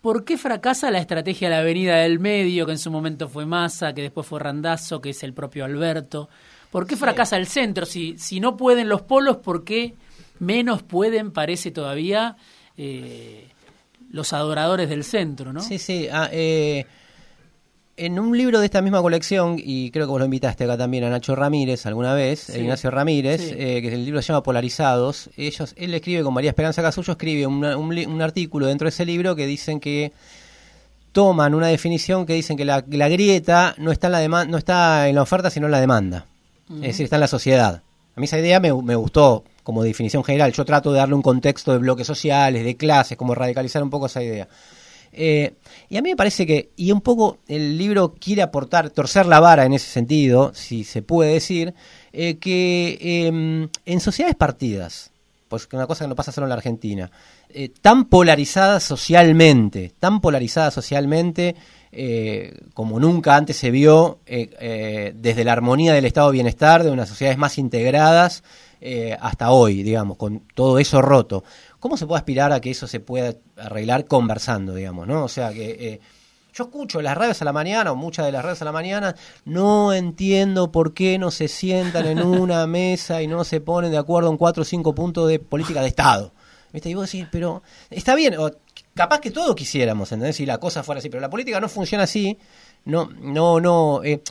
¿Por 0.00 0.24
qué 0.24 0.38
fracasa 0.38 0.92
la 0.92 0.98
estrategia 0.98 1.48
de 1.48 1.56
la 1.56 1.62
Avenida 1.62 1.96
del 1.96 2.20
Medio, 2.20 2.64
que 2.64 2.72
en 2.72 2.78
su 2.78 2.92
momento 2.92 3.28
fue 3.28 3.44
Massa, 3.44 3.92
que 3.92 4.02
después 4.02 4.24
fue 4.24 4.38
Randazo, 4.38 5.00
que 5.00 5.10
es 5.10 5.22
el 5.24 5.32
propio 5.32 5.64
Alberto? 5.64 6.28
¿Por 6.70 6.86
qué 6.86 6.96
fracasa 6.96 7.36
el 7.36 7.48
centro? 7.48 7.86
Si, 7.86 8.16
si 8.18 8.38
no 8.38 8.56
pueden 8.56 8.88
los 8.88 9.02
polos, 9.02 9.38
¿por 9.38 9.64
qué 9.64 9.96
menos 10.38 10.82
pueden, 10.82 11.30
parece 11.30 11.70
todavía, 11.70 12.36
eh, 12.76 13.48
los 14.10 14.32
adoradores 14.32 14.88
del 14.88 15.04
centro, 15.04 15.52
¿no? 15.52 15.60
Sí, 15.60 15.78
sí. 15.78 16.08
Ah, 16.10 16.28
eh, 16.32 16.86
en 17.96 18.18
un 18.18 18.36
libro 18.36 18.60
de 18.60 18.66
esta 18.66 18.82
misma 18.82 19.00
colección, 19.00 19.56
y 19.58 19.90
creo 19.90 20.06
que 20.06 20.10
vos 20.10 20.18
lo 20.18 20.26
invitaste 20.26 20.64
acá 20.64 20.76
también 20.76 21.04
a 21.04 21.10
Nacho 21.10 21.34
Ramírez 21.34 21.86
alguna 21.86 22.12
vez, 22.14 22.50
Ignacio 22.50 22.90
Ramírez, 22.90 23.52
eh, 23.52 23.80
que 23.80 23.94
el 23.94 24.04
libro 24.04 24.20
se 24.20 24.28
llama 24.28 24.42
Polarizados, 24.42 25.30
ellos, 25.36 25.74
él 25.76 25.94
escribe 25.94 26.22
con 26.22 26.34
María 26.34 26.50
Esperanza 26.50 26.82
Casullo, 26.82 27.12
escribe 27.12 27.46
un, 27.46 28.22
artículo 28.22 28.66
dentro 28.66 28.84
de 28.84 28.90
ese 28.90 29.06
libro 29.06 29.34
que 29.34 29.46
dicen 29.46 29.80
que 29.80 30.12
toman 31.12 31.54
una 31.54 31.68
definición 31.68 32.26
que 32.26 32.34
dicen 32.34 32.58
que 32.58 32.66
la, 32.66 32.82
grieta 32.82 33.74
no 33.78 33.90
está, 33.90 34.08
en 34.08 34.30
la 34.30 34.44
no 34.44 34.58
está 34.58 35.08
en 35.08 35.14
la 35.14 35.22
oferta, 35.22 35.48
sino 35.48 35.66
en 35.66 35.72
la 35.72 35.80
demanda. 35.80 36.26
Es 36.68 36.80
decir, 36.80 37.04
está 37.04 37.16
en 37.16 37.20
la 37.20 37.28
sociedad. 37.28 37.82
A 38.14 38.20
mí 38.20 38.26
esa 38.26 38.38
idea 38.38 38.60
me, 38.60 38.74
me 38.82 38.96
gustó 38.96 39.44
como 39.66 39.82
definición 39.82 40.22
general. 40.22 40.52
Yo 40.52 40.64
trato 40.64 40.92
de 40.92 40.98
darle 41.00 41.16
un 41.16 41.22
contexto 41.22 41.72
de 41.72 41.78
bloques 41.78 42.06
sociales, 42.06 42.64
de 42.64 42.76
clases, 42.76 43.18
como 43.18 43.34
radicalizar 43.34 43.82
un 43.82 43.90
poco 43.90 44.06
esa 44.06 44.22
idea. 44.22 44.46
Eh, 45.12 45.54
y 45.88 45.96
a 45.96 46.02
mí 46.02 46.10
me 46.10 46.16
parece 46.16 46.46
que, 46.46 46.70
y 46.76 46.92
un 46.92 47.00
poco 47.00 47.38
el 47.48 47.76
libro 47.76 48.14
quiere 48.14 48.42
aportar, 48.42 48.90
torcer 48.90 49.26
la 49.26 49.40
vara 49.40 49.64
en 49.64 49.72
ese 49.72 49.90
sentido, 49.90 50.52
si 50.54 50.84
se 50.84 51.02
puede 51.02 51.32
decir, 51.32 51.74
eh, 52.12 52.36
que 52.36 52.96
em, 53.00 53.68
en 53.84 54.00
sociedades 54.00 54.36
partidas, 54.36 55.10
pues 55.48 55.66
una 55.72 55.88
cosa 55.88 56.04
que 56.04 56.10
no 56.10 56.14
pasa 56.14 56.30
solo 56.30 56.46
en 56.46 56.50
la 56.50 56.56
Argentina, 56.56 57.10
eh, 57.48 57.68
tan 57.68 58.04
polarizadas 58.04 58.84
socialmente, 58.84 59.94
tan 59.98 60.20
polarizadas 60.20 60.74
socialmente, 60.74 61.56
como 62.74 63.00
nunca 63.00 63.36
antes 63.36 63.56
se 63.56 63.70
vio 63.70 64.18
desde 64.26 65.44
la 65.44 65.52
armonía 65.52 65.94
del 65.94 66.04
estado 66.04 66.28
de 66.28 66.34
bienestar, 66.34 66.82
de 66.82 66.90
unas 66.90 67.08
sociedades 67.08 67.38
más 67.38 67.58
integradas, 67.58 68.42
hasta 69.20 69.50
hoy, 69.50 69.82
digamos, 69.82 70.16
con 70.16 70.40
todo 70.54 70.78
eso 70.78 71.00
roto. 71.00 71.42
¿Cómo 71.86 71.96
se 71.96 72.06
puede 72.06 72.18
aspirar 72.18 72.52
a 72.52 72.60
que 72.60 72.70
eso 72.70 72.86
se 72.86 73.00
pueda 73.00 73.34
arreglar 73.56 74.06
conversando, 74.06 74.74
digamos, 74.74 75.06
¿no? 75.06 75.24
O 75.24 75.28
sea, 75.28 75.52
que 75.52 75.70
eh, 75.78 76.00
yo 76.52 76.64
escucho 76.64 77.02
las 77.02 77.16
redes 77.16 77.42
a 77.42 77.44
la 77.44 77.52
mañana, 77.52 77.92
o 77.92 77.96
muchas 77.96 78.26
de 78.26 78.32
las 78.32 78.44
redes 78.44 78.62
a 78.62 78.64
la 78.64 78.72
mañana, 78.72 79.14
no 79.44 79.92
entiendo 79.92 80.72
por 80.72 80.94
qué 80.94 81.18
no 81.18 81.30
se 81.30 81.48
sientan 81.48 82.06
en 82.06 82.22
una 82.26 82.66
mesa 82.66 83.22
y 83.22 83.26
no 83.26 83.44
se 83.44 83.60
ponen 83.60 83.90
de 83.90 83.98
acuerdo 83.98 84.30
en 84.30 84.36
cuatro 84.36 84.62
o 84.62 84.64
cinco 84.64 84.94
puntos 84.94 85.28
de 85.28 85.38
política 85.38 85.80
de 85.80 85.88
Estado. 85.88 86.32
¿Viste? 86.72 86.90
Y 86.90 86.94
vos 86.94 87.10
decís, 87.10 87.28
pero 87.30 87.62
está 87.90 88.14
bien, 88.14 88.34
capaz 88.96 89.20
que 89.20 89.30
todos 89.30 89.54
quisiéramos, 89.54 90.10
¿entendés? 90.10 90.36
Si 90.36 90.46
la 90.46 90.58
cosa 90.58 90.82
fuera 90.82 90.98
así, 90.98 91.08
pero 91.08 91.20
la 91.20 91.30
política 91.30 91.60
no 91.60 91.68
funciona 91.68 92.04
así, 92.04 92.36
no, 92.86 93.10
no, 93.20 93.60
no. 93.60 94.02
Eh, 94.02 94.22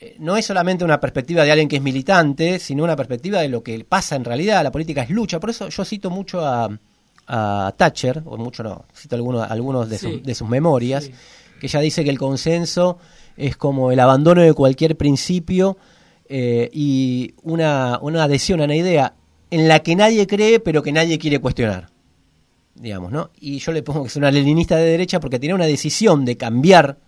eh, 0.00 0.16
no 0.18 0.36
es 0.36 0.44
solamente 0.44 0.84
una 0.84 1.00
perspectiva 1.00 1.44
de 1.44 1.52
alguien 1.52 1.68
que 1.68 1.76
es 1.76 1.82
militante, 1.82 2.58
sino 2.58 2.82
una 2.82 2.96
perspectiva 2.96 3.40
de 3.40 3.48
lo 3.48 3.62
que 3.62 3.84
pasa 3.84 4.16
en 4.16 4.24
realidad. 4.24 4.64
La 4.64 4.72
política 4.72 5.02
es 5.02 5.10
lucha. 5.10 5.38
Por 5.38 5.50
eso 5.50 5.68
yo 5.68 5.84
cito 5.84 6.10
mucho 6.10 6.44
a, 6.44 6.68
Thatcher, 7.76 8.22
o 8.26 8.36
mucho 8.36 8.62
no, 8.62 8.84
cito 8.94 9.14
algunos, 9.14 9.48
algunos 9.48 9.88
de, 9.88 10.34
sus 10.34 10.48
memorias, 10.48 11.08
que 11.60 11.66
ella 11.66 11.80
dice 11.80 12.04
que 12.04 12.10
el 12.10 12.18
consenso 12.18 12.98
es 13.36 13.56
como 13.56 13.92
el 13.92 14.00
abandono 14.00 14.42
de 14.42 14.52
cualquier 14.52 14.96
principio 14.96 15.78
eh, 16.28 16.68
y 16.72 17.34
una, 17.42 18.00
una 18.02 18.24
adhesión 18.24 18.60
a 18.60 18.64
una 18.64 18.74
idea 18.74 19.14
en 19.50 19.68
la 19.68 19.78
que 19.78 19.94
nadie 19.94 20.26
cree, 20.26 20.60
pero 20.60 20.82
que 20.82 20.92
nadie 20.92 21.18
quiere 21.18 21.38
cuestionar. 21.38 21.91
Digamos, 22.74 23.12
¿no? 23.12 23.30
Y 23.38 23.58
yo 23.58 23.72
le 23.72 23.82
pongo 23.82 24.02
que 24.02 24.08
es 24.08 24.16
una 24.16 24.30
leninista 24.30 24.76
de 24.76 24.84
derecha 24.84 25.20
porque 25.20 25.38
tiene 25.38 25.54
una 25.54 25.66
decisión 25.66 26.24
de 26.24 26.36
cambiar 26.36 26.98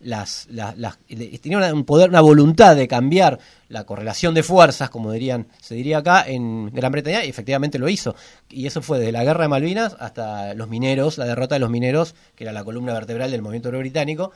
las, 0.00 0.46
las, 0.50 0.98
tenía 1.40 1.74
un 1.74 1.84
poder, 1.84 2.10
una 2.10 2.20
voluntad 2.20 2.76
de 2.76 2.86
cambiar 2.86 3.38
la 3.68 3.84
correlación 3.84 4.32
de 4.32 4.42
fuerzas, 4.42 4.90
como 4.90 5.10
dirían, 5.12 5.48
se 5.60 5.74
diría 5.74 5.98
acá, 5.98 6.24
en 6.26 6.70
Gran 6.72 6.92
Bretaña, 6.92 7.24
y 7.24 7.28
efectivamente 7.28 7.78
lo 7.78 7.88
hizo. 7.88 8.14
Y 8.48 8.66
eso 8.66 8.80
fue 8.80 8.98
desde 8.98 9.12
la 9.12 9.24
guerra 9.24 9.42
de 9.42 9.48
Malvinas 9.48 9.96
hasta 9.98 10.54
los 10.54 10.68
mineros, 10.68 11.18
la 11.18 11.26
derrota 11.26 11.56
de 11.56 11.60
los 11.60 11.70
mineros, 11.70 12.14
que 12.36 12.44
era 12.44 12.52
la 12.52 12.64
columna 12.64 12.92
vertebral 12.92 13.30
del 13.30 13.42
movimiento 13.42 13.70
británico. 13.70 14.32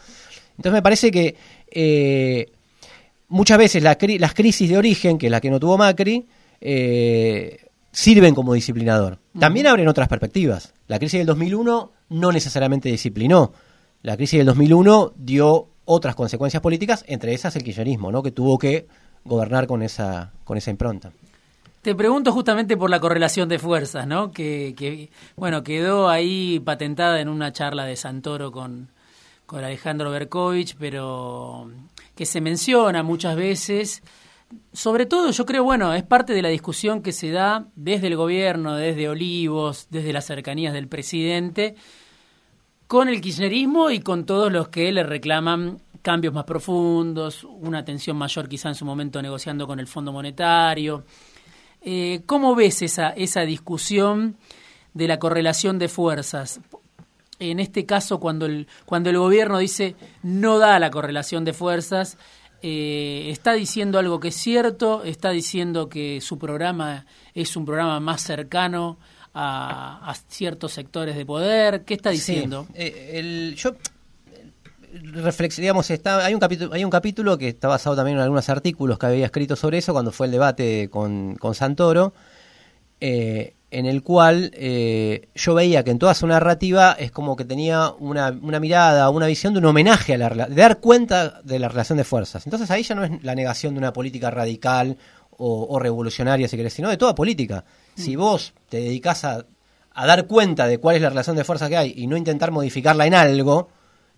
Entonces 0.57 0.73
me 0.73 0.83
parece 0.83 1.11
que 1.11 1.37
eh, 1.71 2.51
muchas 3.29 3.59
veces 3.59 3.83
las 3.83 4.35
crisis 4.35 4.69
de 4.69 4.77
origen, 4.77 5.17
que 5.17 5.27
es 5.27 5.31
la 5.31 5.41
que 5.41 5.51
no 5.51 5.61
tuvo 5.61 5.79
Macri, 5.79 6.27
eh, 6.61 7.62
sirven 7.93 8.35
como 8.35 8.55
disciplinador. 8.55 9.19
También 9.39 9.67
abren 9.67 9.89
otras 9.89 10.09
perspectivas. 10.09 10.75
La 10.89 10.99
crisis 10.99 11.21
del 11.21 11.27
2001 11.27 11.93
no 12.09 12.33
necesariamente 12.33 12.89
disciplinó 12.89 13.53
la 14.03 14.17
crisis 14.17 14.39
del 14.39 14.47
2001 14.47 15.13
dio 15.17 15.69
otras 15.85 16.17
consecuencias 16.17 16.61
políticas, 16.61 17.05
entre 17.07 17.35
esas 17.35 17.55
el 17.55 17.63
kirchnerismo, 17.63 18.11
¿no? 18.11 18.23
que 18.23 18.33
tuvo 18.33 18.59
que 18.59 18.89
gobernar 19.25 19.69
con 19.69 19.83
esa, 19.83 20.33
con 20.45 20.59
esa 20.59 20.71
impronta. 20.71 21.13
Te 21.83 21.95
pregunto 21.95 22.33
justamente 22.33 22.77
por 22.77 22.91
la 22.91 23.01
correlación 23.01 23.49
de 23.49 23.59
fuerzas, 23.59 24.07
¿no? 24.07 24.31
Que, 24.31 25.11
bueno, 25.37 25.65
quedó 25.65 26.09
ahí 26.09 26.61
patentada 26.61 27.21
en 27.21 27.29
una 27.29 27.53
charla 27.53 27.85
de 27.85 27.97
Santoro 27.97 28.53
con, 28.53 28.89
con 29.47 29.65
Alejandro 29.65 30.11
Berkovich, 30.11 30.77
pero 30.79 31.71
que 32.15 32.25
se 32.25 32.41
menciona 32.41 33.03
muchas 33.03 33.35
veces. 33.35 34.03
Sobre 34.73 35.07
todo, 35.07 35.31
yo 35.31 35.47
creo, 35.47 35.65
bueno, 35.65 35.93
es 35.95 36.03
parte 36.03 36.33
de 36.33 36.43
la 36.43 36.49
discusión 36.49 37.03
que 37.03 37.13
se 37.13 37.31
da 37.31 37.67
desde 37.77 38.07
el 38.07 38.17
gobierno, 38.17 38.75
desde 38.75 39.09
Olivos, 39.09 39.87
desde 39.91 40.13
las 40.13 40.27
cercanías 40.27 40.73
del 40.73 40.89
presidente, 40.89 41.75
con 42.87 43.09
el 43.09 43.21
kirchnerismo 43.21 43.91
y 43.91 44.01
con 44.01 44.25
todos 44.25 44.53
los 44.53 44.69
que 44.69 44.91
le 44.93 45.03
reclaman 45.03 45.81
cambios 46.03 46.35
más 46.35 46.45
profundos, 46.45 47.45
una 47.45 47.79
atención 47.79 48.17
mayor 48.17 48.49
quizá 48.49 48.69
en 48.69 48.75
su 48.75 48.85
momento 48.85 49.23
negociando 49.23 49.67
con 49.67 49.79
el 49.81 49.87
Fondo 49.87 50.13
Monetario. 50.13 51.05
Eh, 51.81 52.23
¿Cómo 52.27 52.55
ves 52.55 52.83
esa, 52.83 53.11
esa 53.11 53.43
discusión 53.43 54.37
de 54.95 55.09
la 55.09 55.19
correlación 55.19 55.79
de 55.79 55.89
fuerzas? 55.89 56.61
En 57.39 57.61
este 57.61 57.87
caso, 57.87 58.21
cuando 58.21 58.47
el, 58.47 58.69
cuando 58.85 59.11
el 59.11 59.19
gobierno 59.19 59.59
dice 59.59 59.97
no 60.23 60.59
da 60.59 60.79
la 60.79 60.91
correlación 60.91 61.45
de 61.45 61.53
fuerzas, 61.53 62.19
eh, 62.63 63.29
está 63.31 63.53
diciendo 63.55 63.99
algo 63.99 64.21
que 64.21 64.29
es 64.29 64.37
cierto, 64.37 65.03
está 65.05 65.31
diciendo 65.31 65.89
que 65.89 66.21
su 66.21 66.39
programa 66.39 67.07
es 67.35 67.57
un 67.57 67.65
programa 67.65 68.01
más 68.01 68.23
cercano 68.23 68.99
a, 69.35 70.15
ciertos 70.29 70.73
sectores 70.73 71.17
de 71.17 71.27
poder? 71.27 71.85
¿Qué 71.85 71.95
está 71.95 72.11
diciendo? 72.11 72.67
Eh, 72.75 73.13
el, 73.15 73.55
yo 73.57 73.75
digamos, 75.57 75.91
está, 75.91 76.25
hay 76.25 76.35
un 76.35 76.41
capítulo, 76.41 76.75
hay 76.75 76.85
un 76.85 76.91
capítulo 76.91 77.39
que 77.39 77.49
está 77.49 77.69
basado 77.69 77.97
también 77.97 78.19
en 78.19 78.23
algunos 78.23 78.49
artículos 78.49 78.99
que 78.99 79.07
había 79.07 79.27
escrito 79.27 79.57
sobre 79.57 79.79
eso 79.79 79.93
cuando 79.93 80.13
fue 80.13 80.27
el 80.27 80.33
debate 80.33 80.89
con, 80.91 81.35
con 81.37 81.55
Santoro, 81.55 82.13
eh, 83.01 83.55
en 83.73 83.87
el 83.87 84.03
cual 84.03 84.51
eh, 84.55 85.29
yo 85.35 85.55
veía 85.55 85.83
que 85.83 85.91
en 85.91 85.99
toda 85.99 86.13
su 86.13 86.27
narrativa 86.27 86.93
es 86.93 87.11
como 87.11 87.37
que 87.37 87.47
tenía 87.47 87.91
una, 87.99 88.29
una 88.43 88.61
mirada, 88.61 89.09
una 89.09 89.27
visión 89.27 89.55
de 89.55 89.61
un 89.61 89.65
homenaje 89.65 90.13
a 90.15 90.19
la 90.19 90.29
de 90.29 90.55
dar 90.55 90.79
cuenta 90.79 91.41
de 91.43 91.59
la 91.59 91.69
relación 91.69 91.97
de 91.97 92.05
fuerzas. 92.05 92.47
Entonces 92.47 92.71
ahí 92.71 92.83
ya 92.83 92.95
no 92.95 93.03
es 93.03 93.25
la 93.25 93.35
negación 93.35 93.73
de 93.73 93.79
una 93.79 93.95
política 93.95 94.31
radical 94.31 94.99
o, 95.39 95.79
revolucionaria, 95.79 96.47
si 96.47 96.57
querés, 96.57 96.75
sino 96.75 96.91
de 96.91 96.99
toda 96.99 97.15
política. 97.15 97.65
Si 97.97 98.15
mm. 98.15 98.21
vos 98.21 98.53
te 98.69 98.77
dedicás 98.77 99.25
a, 99.25 99.47
dar 99.97 100.27
cuenta 100.27 100.67
de 100.67 100.77
cuál 100.77 100.97
es 100.97 101.03
la 101.03 101.09
relación 101.09 101.35
de 101.35 101.45
fuerza 101.45 101.71
que 101.71 101.77
hay 101.79 101.95
y 101.97 102.07
no 102.07 102.19
intentar 102.19 102.51
modificarla 102.51 103.07
en 103.07 103.15
algo, 103.15 103.71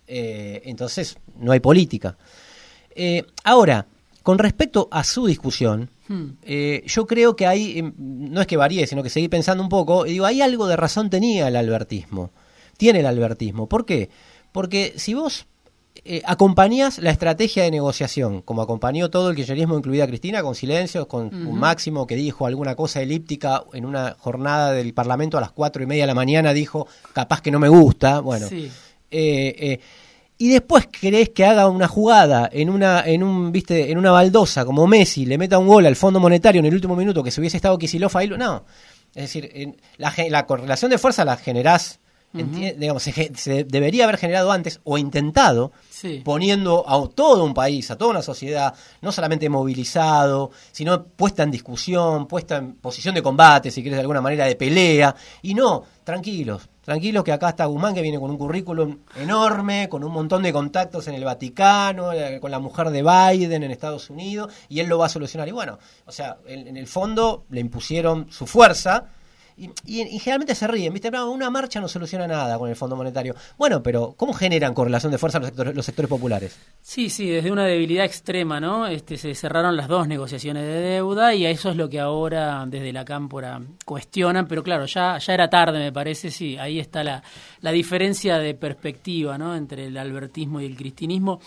eh, 0.05 0.61
entonces 0.65 1.17
no 1.39 1.53
hay 1.53 1.61
política. 1.61 2.17
Eh, 2.93 3.23
ahora, 3.45 3.87
con 4.25 4.39
respecto 4.39 4.87
a 4.89 5.03
su 5.03 5.27
discusión, 5.27 5.91
hmm. 6.07 6.23
eh, 6.41 6.83
yo 6.87 7.05
creo 7.05 7.35
que 7.35 7.45
hay, 7.45 7.77
em, 7.77 7.93
no 7.95 8.41
es 8.41 8.47
que 8.47 8.57
varíe, 8.57 8.87
sino 8.87 9.03
que 9.03 9.11
seguí 9.11 9.27
pensando 9.27 9.61
un 9.61 9.69
poco, 9.69 10.07
y 10.07 10.13
digo, 10.13 10.25
hay 10.25 10.41
algo 10.41 10.65
de 10.65 10.75
razón 10.75 11.11
tenía 11.11 11.47
el 11.47 11.55
albertismo, 11.55 12.31
tiene 12.75 13.01
el 13.01 13.05
albertismo. 13.05 13.69
¿Por 13.69 13.85
qué? 13.85 14.09
Porque 14.51 14.93
si 14.95 15.13
vos 15.13 15.45
eh, 16.03 16.23
acompañas 16.25 16.97
la 16.97 17.11
estrategia 17.11 17.61
de 17.65 17.69
negociación, 17.69 18.41
como 18.41 18.63
acompañó 18.63 19.11
todo 19.11 19.29
el 19.29 19.35
kirchnerismo, 19.35 19.77
incluida 19.77 20.07
Cristina, 20.07 20.41
con 20.41 20.55
silencios, 20.55 21.05
con 21.05 21.27
un 21.31 21.59
máximo 21.59 22.07
que 22.07 22.15
dijo 22.15 22.47
alguna 22.47 22.75
cosa 22.75 23.03
elíptica 23.03 23.63
en 23.73 23.85
una 23.85 24.15
jornada 24.17 24.71
del 24.71 24.95
Parlamento 24.95 25.37
a 25.37 25.41
las 25.41 25.51
cuatro 25.51 25.83
y 25.83 25.85
media 25.85 26.01
de 26.01 26.07
la 26.07 26.15
mañana, 26.15 26.51
dijo, 26.51 26.87
capaz 27.13 27.41
que 27.41 27.51
no 27.51 27.59
me 27.59 27.69
gusta, 27.69 28.21
bueno. 28.21 28.47
Eh, 28.51 28.71
eh, 29.11 29.79
y 30.37 30.49
después 30.49 30.87
querés 30.87 31.29
que 31.29 31.45
haga 31.45 31.67
una 31.69 31.87
jugada 31.87 32.49
en 32.51 32.69
una, 32.69 33.01
en 33.05 33.23
un, 33.23 33.51
viste, 33.51 33.91
en 33.91 33.97
una 33.97 34.11
baldosa 34.11 34.65
como 34.65 34.85
Messi, 34.87 35.25
le 35.25 35.37
meta 35.37 35.57
un 35.57 35.67
gol 35.67 35.85
al 35.85 35.95
Fondo 35.95 36.19
Monetario 36.19 36.59
en 36.59 36.65
el 36.65 36.73
último 36.73 36.95
minuto 36.95 37.23
que 37.23 37.31
se 37.31 37.39
hubiese 37.39 37.57
estado 37.57 37.77
Kicillof 37.77 38.15
ahí, 38.15 38.27
no. 38.27 38.65
Es 39.13 39.33
decir, 39.33 39.77
la, 39.97 40.13
la 40.29 40.45
correlación 40.45 40.91
de 40.91 40.97
fuerza 40.97 41.23
la 41.23 41.37
generás 41.37 41.99
digamos, 42.43 43.03
se, 43.03 43.63
debería 43.63 44.03
haber 44.03 44.17
generado 44.17 44.51
antes 44.51 44.79
o 44.83 44.97
intentado, 44.97 45.71
poniendo 46.23 46.83
a 46.87 47.07
todo 47.09 47.43
un 47.43 47.53
país, 47.53 47.89
a 47.89 47.97
toda 47.97 48.11
una 48.11 48.21
sociedad, 48.21 48.73
no 49.01 49.11
solamente 49.11 49.49
movilizado, 49.49 50.51
sino 50.71 51.03
puesta 51.03 51.43
en 51.43 51.51
discusión, 51.51 52.27
puesta 52.27 52.57
en 52.57 52.73
posición 52.73 53.15
de 53.15 53.23
combate, 53.23 53.71
si 53.71 53.81
quieres 53.81 53.97
de 53.97 54.01
alguna 54.01 54.21
manera, 54.21 54.45
de 54.45 54.55
pelea, 54.55 55.15
y 55.41 55.53
no, 55.53 55.83
tranquilos, 56.03 56.69
tranquilos 56.83 57.23
que 57.23 57.31
acá 57.31 57.49
está 57.49 57.65
Guzmán 57.65 57.95
que 57.95 58.01
viene 58.01 58.19
con 58.19 58.29
un 58.29 58.37
currículum 58.37 58.99
enorme, 59.15 59.89
con 59.89 60.03
un 60.03 60.11
montón 60.11 60.43
de 60.43 60.53
contactos 60.53 61.07
en 61.07 61.15
el 61.15 61.23
Vaticano, 61.23 62.13
eh, 62.13 62.39
con 62.39 62.51
la 62.51 62.59
mujer 62.59 62.89
de 62.89 63.01
Biden 63.01 63.63
en 63.63 63.71
Estados 63.71 64.09
Unidos, 64.09 64.53
y 64.69 64.79
él 64.79 64.87
lo 64.87 64.97
va 64.97 65.07
a 65.07 65.09
solucionar. 65.09 65.47
Y 65.47 65.51
bueno, 65.51 65.79
o 66.05 66.11
sea, 66.11 66.37
en 66.45 66.77
el 66.77 66.87
fondo 66.87 67.45
le 67.49 67.61
impusieron 67.61 68.27
su 68.29 68.45
fuerza, 68.45 69.05
y, 69.57 69.71
generalmente 70.19 70.53
se 70.53 70.67
ríen, 70.67 70.91
¿viste? 70.91 71.09
una 71.09 71.49
marcha 71.49 71.79
no 71.79 71.87
soluciona 71.87 72.27
nada 72.27 72.57
con 72.57 72.69
el 72.69 72.75
Fondo 72.75 72.95
Monetario. 72.95 73.35
Bueno, 73.57 73.81
pero 73.81 74.13
¿cómo 74.17 74.33
generan 74.33 74.73
correlación 74.73 75.13
de 75.13 75.17
fuerza 75.17 75.39
los 75.39 75.47
sectores, 75.47 75.73
los 75.73 75.85
sectores 75.85 76.09
populares? 76.09 76.59
Sí, 76.81 77.09
sí, 77.09 77.29
desde 77.29 77.51
una 77.51 77.63
debilidad 77.65 78.03
extrema, 78.03 78.59
¿no? 78.59 78.85
Este, 78.87 79.17
se 79.17 79.33
cerraron 79.33 79.77
las 79.77 79.87
dos 79.87 80.09
negociaciones 80.09 80.63
de 80.63 80.81
deuda 80.81 81.33
y 81.33 81.45
a 81.45 81.49
eso 81.49 81.69
es 81.69 81.77
lo 81.77 81.89
que 81.89 82.01
ahora 82.01 82.65
desde 82.67 82.91
la 82.91 83.05
cámpora 83.05 83.61
cuestionan, 83.85 84.45
pero 84.45 84.61
claro, 84.61 84.87
ya, 84.87 85.17
ya 85.19 85.33
era 85.33 85.49
tarde, 85.49 85.79
me 85.79 85.93
parece, 85.93 86.31
sí, 86.31 86.57
ahí 86.57 86.79
está 86.79 87.03
la, 87.03 87.23
la 87.61 87.71
diferencia 87.71 88.37
de 88.37 88.55
perspectiva, 88.55 89.37
¿no? 89.37 89.55
Entre 89.55 89.85
el 89.85 89.97
albertismo 89.97 90.59
y 90.59 90.65
el 90.65 90.75
cristinismo. 90.75 91.39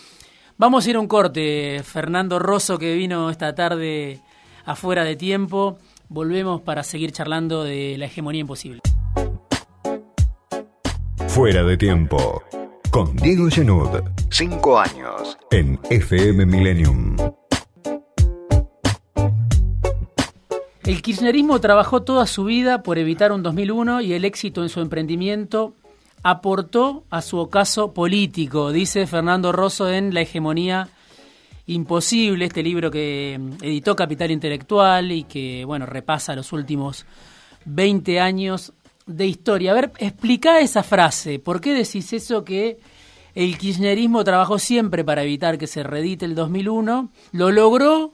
Vamos 0.57 0.87
a 0.87 0.91
ir 0.91 0.97
a 0.97 1.01
un 1.01 1.09
corte, 1.09 1.83
Fernando 1.85 2.39
Rosso, 2.39 2.79
que 2.79 2.95
vino 2.95 3.29
esta 3.29 3.55
tarde 3.55 4.21
afuera 4.65 5.05
de 5.05 5.15
tiempo. 5.15 5.79
Volvemos 6.11 6.63
para 6.63 6.83
seguir 6.85 7.13
charlando 7.13 7.65
de 7.65 7.97
la 7.99 8.07
hegemonía 8.07 8.41
imposible. 8.41 8.81
Fuera 11.29 11.63
de 11.63 11.77
tiempo. 11.77 12.43
Con 12.91 13.15
Diego 13.17 13.51
Genud. 13.51 13.91
Cinco 14.31 14.79
años. 14.79 15.37
En 15.51 15.79
FM 15.91 16.47
Millennium. 16.47 17.17
El 20.85 21.03
kirchnerismo 21.03 21.61
trabajó 21.61 22.03
toda 22.03 22.27
su 22.27 22.45
vida 22.45 22.83
por 22.83 22.97
evitar 22.97 23.31
un 23.31 23.43
2001 23.43 24.01
y 24.01 24.15
el 24.15 24.25
éxito 24.25 24.63
en 24.63 24.71
su 24.71 24.81
emprendimiento 24.81 25.75
aportó 26.23 27.05
a 27.11 27.21
su 27.21 27.37
ocaso 27.37 27.93
político, 27.93 28.73
dice 28.73 29.07
Fernando 29.07 29.53
Rosso 29.53 29.91
en 29.91 30.15
La 30.15 30.23
hegemonía 30.23 30.89
Imposible, 31.69 32.47
este 32.47 32.63
libro 32.63 32.91
que 32.91 33.39
mm, 33.39 33.63
editó 33.63 33.95
Capital 33.95 34.31
Intelectual 34.31 35.13
y 35.13 35.25
que, 35.25 35.65
bueno, 35.65 35.87
repasa 35.87 36.35
los 36.35 36.53
últimos 36.53 37.05
20 37.67 38.21
años 38.21 38.73
de 39.07 39.27
historia. 39.27 39.73
A 39.73 39.75
ver, 39.75 39.93
explica 39.99 40.61
esa 40.61 40.83
frase. 40.83 41.39
¿Por 41.39 41.61
qué 41.61 41.75
decís 41.75 42.13
eso 42.13 42.43
que 42.43 42.79
el 43.35 43.59
kirchnerismo 43.59 44.25
trabajó 44.25 44.59
siempre 44.59 45.05
para 45.05 45.23
evitar 45.23 45.59
que 45.59 45.67
se 45.67 45.83
redite 45.83 46.25
el 46.25 46.35
2001? 46.35 47.11
Lo 47.33 47.51
logró, 47.51 48.13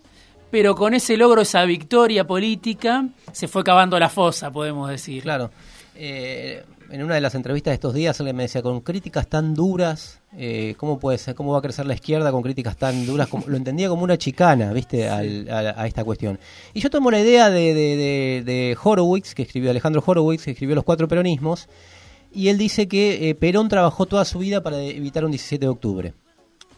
pero 0.50 0.74
con 0.74 0.94
ese 0.94 1.16
logro, 1.16 1.42
esa 1.42 1.64
victoria 1.64 2.26
política, 2.26 3.06
se 3.32 3.46
fue 3.46 3.62
cavando 3.62 3.98
la 4.00 4.08
fosa, 4.08 4.50
podemos 4.50 4.90
decir. 4.90 5.22
Claro. 5.22 5.50
Eh, 5.94 6.64
en 6.90 7.02
una 7.02 7.14
de 7.14 7.20
las 7.20 7.34
entrevistas 7.34 7.70
de 7.70 7.74
estos 7.74 7.94
días 7.94 8.18
alguien 8.20 8.36
me 8.36 8.44
decía, 8.44 8.62
con 8.62 8.80
críticas 8.80 9.28
tan 9.28 9.54
duras, 9.54 10.20
eh, 10.36 10.74
¿cómo 10.78 10.98
puede 10.98 11.18
ser? 11.18 11.34
¿Cómo 11.34 11.52
va 11.52 11.58
a 11.58 11.62
crecer 11.62 11.86
la 11.86 11.94
izquierda 11.94 12.32
con 12.32 12.42
críticas 12.42 12.76
tan 12.76 13.06
duras? 13.06 13.28
Como, 13.28 13.44
lo 13.46 13.56
entendía 13.56 13.88
como 13.88 14.02
una 14.02 14.18
chicana, 14.18 14.72
¿viste? 14.72 15.08
a, 15.08 15.22
esta 15.86 16.04
cuestión. 16.04 16.38
Y 16.72 16.80
yo 16.80 16.90
tomo 16.90 17.10
la 17.10 17.20
idea 17.20 17.50
de, 17.50 18.76
Horowitz, 18.82 19.34
que 19.34 19.42
escribió 19.42 19.70
Alejandro 19.70 20.02
Horowitz, 20.04 20.44
que 20.44 20.50
escribió 20.52 20.74
Los 20.74 20.84
Cuatro 20.84 21.06
Peronismos, 21.06 21.68
y 22.32 22.48
él 22.48 22.58
dice 22.58 22.88
que 22.88 23.30
eh, 23.30 23.34
Perón 23.36 23.68
trabajó 23.68 24.06
toda 24.06 24.24
su 24.24 24.40
vida 24.40 24.60
para 24.60 24.82
evitar 24.82 25.24
un 25.24 25.30
17 25.30 25.64
de 25.64 25.70
octubre. 25.70 26.14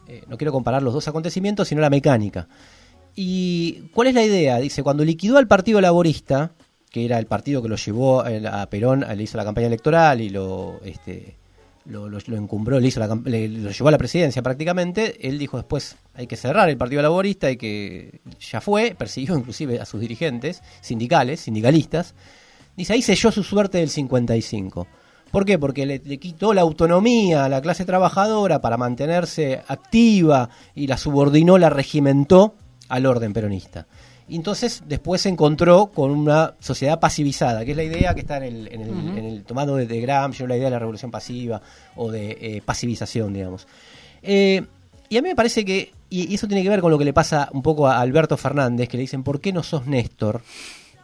Eh, 0.07 0.23
no 0.29 0.37
quiero 0.37 0.53
comparar 0.53 0.83
los 0.83 0.93
dos 0.93 1.09
acontecimientos, 1.09 1.69
sino 1.69 1.81
la 1.81 1.89
mecánica. 1.89 2.47
¿Y 3.15 3.89
cuál 3.95 4.09
es 4.09 4.15
la 4.15 4.23
idea? 4.23 4.59
Dice, 4.59 4.83
cuando 4.83 5.03
liquidó 5.03 5.39
al 5.39 5.49
Partido 5.49 5.81
Laborista, 5.81 6.53
que 6.91 7.07
era 7.07 7.19
el 7.19 7.25
partido 7.25 7.63
que 7.63 7.71
lo 7.71 7.77
llevó 7.77 8.21
a 8.21 8.67
Perón, 8.67 9.07
le 9.17 9.23
hizo 9.23 9.39
la 9.39 9.45
campaña 9.45 9.69
electoral 9.69 10.21
y 10.21 10.29
lo, 10.29 10.79
este, 10.85 11.37
lo, 11.89 12.37
encumbró, 12.37 12.81
le 12.81 12.89
hizo 12.89 13.01
la, 13.01 13.07
lo 13.07 13.71
llevó 13.71 13.89
a 13.89 13.91
la 13.91 13.99
presidencia 13.99 14.43
prácticamente, 14.43 15.29
él 15.29 15.39
dijo 15.39 15.57
después 15.57 15.97
hay 16.15 16.27
que 16.27 16.37
cerrar 16.37 16.69
el 16.69 16.77
Partido 16.77 17.03
Laborista 17.03 17.51
y 17.51 17.57
que 17.57 18.21
ya 18.41 18.61
fue, 18.61 18.95
persiguió 18.97 19.37
inclusive 19.37 19.81
a 19.81 19.87
sus 19.87 20.01
dirigentes 20.01 20.63
sindicales, 20.81 21.41
sindicalistas, 21.41 22.15
dice 22.77 22.93
ahí 22.93 23.03
selló 23.03 23.31
su 23.31 23.43
suerte 23.43 23.79
del 23.79 23.91
55. 23.91 24.87
¿Por 25.31 25.45
qué? 25.45 25.59
Porque 25.59 25.87
le, 25.87 26.01
le, 26.05 26.19
quitó 26.19 26.55
la 26.55 26.63
autonomía 26.63 27.45
a 27.45 27.49
la 27.49 27.61
clase 27.61 27.85
trabajadora 27.85 28.61
para 28.61 28.77
mantenerse 28.77 29.63
activa 29.67 30.49
y 30.75 30.87
la 30.87 30.97
subordinó, 30.97 31.59
la 31.59 31.69
regimentó 31.69 32.55
al 32.89 33.07
orden 33.07 33.33
peronista. 33.33 33.87
Y 34.29 34.37
entonces 34.37 34.83
después 34.87 35.23
se 35.23 35.29
encontró 35.29 35.87
con 35.87 36.11
una 36.11 36.55
sociedad 36.59 36.99
pasivizada, 36.99 37.65
que 37.65 37.71
es 37.71 37.77
la 37.77 37.85
idea 37.85 38.15
que 38.15 38.21
está 38.21 38.39
en 38.39 38.43
el, 38.43 38.69
en 38.73 39.25
el, 39.25 39.45
tomado 39.45 39.77
de, 39.77 39.87
de, 39.87 40.01
Gramsci, 40.01 40.45
la 40.47 40.57
idea 40.57 40.67
de 40.67 40.73
la 40.73 40.79
revolución 40.81 41.13
pasiva 41.13 41.63
o 41.95 42.11
de 42.11 42.37
eh, 42.41 42.63
pasivización, 42.65 43.33
digamos. 43.33 43.69
Eh, 44.23 44.65
y 45.09 45.17
a 45.17 45.23
mí 45.23 45.29
me 45.29 45.37
parece 45.37 45.65
que, 45.65 45.93
y, 46.11 46.35
eso 46.35 46.49
tiene 46.49 46.65
que 46.65 46.69
ver 46.69 46.81
con 46.81 46.91
lo 46.91 46.99
que 46.99 47.05
le 47.05 47.13
pasa 47.13 47.49
un 47.53 47.63
poco 47.63 47.87
a 47.87 48.01
Alberto 48.01 48.37
Fernández, 48.37 48.89
que 48.89 48.97
le 48.97 49.03
dicen, 49.03 49.23
¿por 49.23 49.41
qué 49.41 49.53
no 49.53 49.63
sos 49.63 49.87
Néstor? 49.87 50.43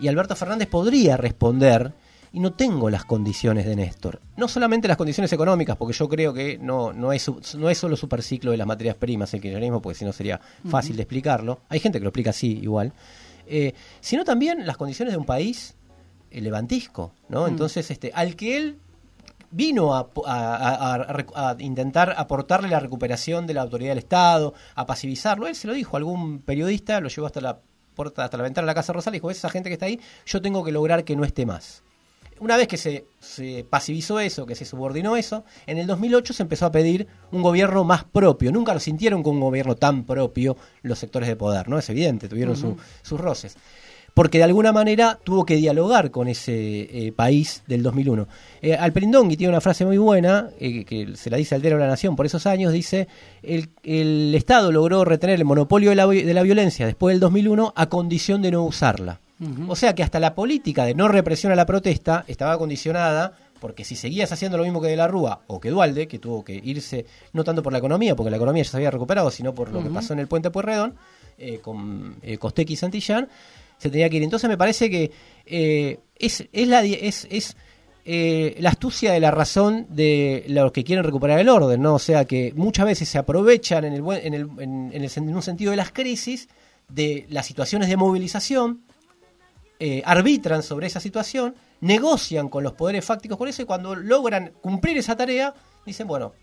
Y 0.01 0.09
Alberto 0.09 0.35
Fernández 0.35 0.69
podría 0.69 1.17
responder, 1.17 1.93
y 2.33 2.41
no 2.41 2.55
tengo 2.55 2.89
las 2.89 3.05
condiciones 3.05 3.67
de 3.67 3.77
Néstor. 3.77 4.21
No 4.37 4.49
solamente 4.49 4.89
las 4.89 4.97
condiciones 4.97 5.33
económicas, 5.33 5.77
porque 5.77 5.93
yo 5.93 6.09
creo 6.09 6.33
que 6.33 6.59
no, 6.59 6.93
no, 6.93 7.13
es, 7.13 7.31
no 7.57 7.69
es 7.69 7.77
solo 7.77 7.97
superciclo 7.97 8.51
de 8.51 8.57
las 8.57 8.67
materias 8.67 8.97
primas 8.97 9.35
el 9.35 9.41
kirchnerismo, 9.41 9.83
porque 9.83 9.99
si 9.99 10.05
no 10.05 10.13
sería 10.13 10.41
fácil 10.69 10.97
de 10.97 11.03
explicarlo. 11.03 11.61
Hay 11.69 11.79
gente 11.79 11.99
que 11.99 12.05
lo 12.05 12.09
explica 12.09 12.31
así 12.31 12.59
igual. 12.63 12.93
Eh, 13.47 13.75
sino 14.01 14.25
también 14.25 14.67
las 14.67 14.79
condiciones 14.79 15.13
de 15.13 15.19
un 15.19 15.27
país 15.27 15.75
eh, 16.31 16.41
levantisco, 16.41 17.13
¿no? 17.29 17.47
Entonces, 17.47 17.91
este, 17.91 18.13
al 18.15 18.35
que 18.35 18.57
él 18.57 18.79
vino 19.51 19.95
a, 19.95 20.09
a, 20.25 21.57
intentar 21.59 22.15
aportarle 22.17 22.71
la 22.71 22.81
recuperación 22.81 23.47
de 23.47 23.53
la 23.53 23.61
autoridad 23.61 23.91
del 23.91 23.99
Estado, 23.99 24.55
a 24.75 24.87
pasivizarlo, 24.87 25.47
él 25.47 25.55
se 25.55 25.67
lo 25.67 25.75
dijo, 25.75 25.99
algún 25.99 26.39
periodista 26.39 26.99
lo 27.01 27.11
llevó 27.11 27.27
hasta 27.27 27.43
la 27.43 27.61
puerta, 27.95 28.25
hasta 28.25 28.39
la 28.39 28.45
ventana 28.45 28.65
de 28.65 28.71
la 28.71 28.75
Casa 28.75 28.95
Rosal 28.95 29.13
y 29.15 29.19
dijo, 29.19 29.31
esa 29.31 29.51
gente 29.51 29.69
que 29.69 29.75
está 29.75 29.85
ahí, 29.85 30.01
yo 30.25 30.41
tengo 30.41 30.65
que 30.65 30.73
lograr 30.73 31.05
que 31.05 31.15
no 31.15 31.25
esté 31.25 31.45
más. 31.45 31.83
Una 32.43 32.57
vez 32.57 32.67
que 32.67 32.77
se, 32.77 33.05
pasivizó 33.71 34.19
eso, 34.19 34.47
que 34.47 34.57
se 34.57 34.65
subordinó 34.65 35.17
eso, 35.17 35.45
en 35.65 35.79
el 35.79 35.87
2008 35.87 36.33
se 36.33 36.43
empezó 36.43 36.67
a 36.67 36.73
pedir 36.73 37.07
un 37.31 37.41
gobierno 37.41 37.85
más 37.85 38.03
propio. 38.03 38.51
Nunca 38.51 38.75
lo 38.75 38.81
sintieron 38.81 39.23
con 39.23 39.37
un 39.37 39.43
gobierno 39.43 39.77
tan 39.77 40.03
propio 40.03 40.57
los 40.83 40.99
sectores 40.99 41.29
de 41.29 41.37
poder, 41.37 41.69
¿no? 41.69 41.79
Es 41.79 41.89
evidente, 41.89 42.29
tuvieron 42.29 42.57
sus 42.57 43.21
roces. 43.21 43.57
Porque 44.13 44.39
de 44.39 44.45
alguna 44.45 44.73
manera 44.73 45.21
tuvo 45.23 45.47
que 45.47 45.55
dialogar 45.55 46.11
con 46.11 46.27
ese 46.27 46.81
eh, 47.07 47.13
país 47.13 47.63
del 47.69 47.85
2001. 47.85 48.27
Eh, 48.61 48.75
Alperindongui 48.75 49.37
tiene 49.37 49.53
una 49.53 49.61
frase 49.61 49.87
muy 49.87 49.99
buena, 49.99 50.51
eh, 50.59 50.85
que 50.85 51.15
se 51.15 51.31
la 51.31 51.37
dice 51.37 51.55
al 51.55 51.63
de 51.63 51.71
la 51.71 51.87
Nación 51.87 52.17
por 52.17 52.27
esos 52.27 52.47
años, 52.47 52.73
dice, 52.73 53.07
el, 53.45 53.69
el 53.85 54.35
Estado 54.35 54.73
logró 54.73 55.05
retener 55.05 55.39
el 55.39 55.45
monopolio 55.45 55.91
de 55.91 55.97
la, 55.97 56.09
de 56.09 56.35
la 56.35 56.43
violencia 56.43 56.87
después 56.87 57.15
del 57.15 57.21
2001 57.21 57.73
a 57.77 57.87
condición 57.87 58.43
de 58.43 58.51
no 58.51 58.65
usarla. 58.65 59.21
O 59.69 59.77
sea 59.77 59.95
que 59.95 60.03
hasta 60.03 60.21
la 60.21 60.35
política 60.35 60.85
de 60.85 60.95
no 60.95 61.09
represión 61.09 61.53
a 61.53 61.57
la 61.57 61.67
protesta 61.67 62.25
estaba 62.29 62.57
condicionada 62.59 63.33
porque 63.61 63.85
si 63.85 63.95
seguías 63.95 64.33
haciendo 64.33 64.59
lo 64.59 64.65
mismo 64.65 64.81
que 64.81 64.89
De 64.89 64.97
la 64.97 65.07
Rúa 65.07 65.43
o 65.47 65.61
que 65.61 65.71
Dualde, 65.71 66.09
que 66.09 66.19
tuvo 66.19 66.45
que 66.45 66.61
irse 66.63 67.07
no 67.33 67.45
tanto 67.45 67.63
por 67.63 67.73
la 67.73 67.79
economía, 67.79 68.17
porque 68.17 68.31
la 68.31 68.37
economía 68.37 68.65
ya 68.65 68.71
se 68.71 68.77
había 68.77 68.91
recuperado, 68.91 69.31
sino 69.31 69.55
por 69.55 69.71
lo 69.71 69.83
que 69.83 69.89
pasó 69.89 70.13
en 70.13 70.19
el 70.19 70.27
puente 70.27 70.51
Pueyrredón, 70.51 70.97
eh, 71.39 71.61
con 71.61 72.17
eh, 72.23 72.39
y 72.67 72.77
Santillán, 72.77 73.29
se 73.79 73.89
tenía 73.89 74.11
que 74.11 74.17
ir. 74.17 74.25
Entonces 74.25 74.51
me 74.51 74.59
parece 74.59 74.91
que 74.91 75.13
eh, 75.47 76.01
es, 76.17 76.49
es, 76.53 76.69
la, 76.69 76.85
es, 76.85 77.29
es 77.31 77.57
eh, 78.05 78.57
la 78.59 78.71
astucia 78.71 79.13
de 79.13 79.21
la 79.21 79.31
razón 79.31 79.87
de 79.91 80.45
los 80.49 80.73
que 80.73 80.83
quieren 80.83 81.05
recuperar 81.05 81.39
el 81.39 81.49
orden, 81.49 81.83
¿no? 81.83 81.95
O 81.95 82.01
sea 82.01 82.25
que 82.25 82.53
muchas 82.57 82.87
veces 82.87 83.09
se 83.09 83.19
aprovechan 83.19 83.85
en, 83.85 83.93
el, 83.93 84.03
en, 84.25 84.35
el, 84.35 84.49
en, 84.59 84.93
el, 84.93 85.11
en 85.15 85.37
un 85.37 85.43
sentido 85.43 85.71
de 85.71 85.77
las 85.77 85.93
crisis, 85.93 86.49
de 86.89 87.27
las 87.29 87.47
situaciones 87.47 87.89
de 87.89 87.97
movilización, 87.97 88.83
eh, 89.85 90.01
arbitran 90.07 90.63
sobre 90.63 90.87
esa 90.87 91.01
situación, 91.01 91.57
negocian 91.81 92.49
con 92.49 92.63
los 92.63 92.75
poderes 92.75 93.05
fácticos 93.05 93.37
con 93.37 93.49
eso 93.49 93.63
y 93.63 93.65
cuando 93.65 93.97
logran 93.97 94.53
cumplir 94.61 94.97
esa 94.97 95.17
tarea, 95.17 95.55
dicen, 95.85 96.07
bueno, 96.07 96.35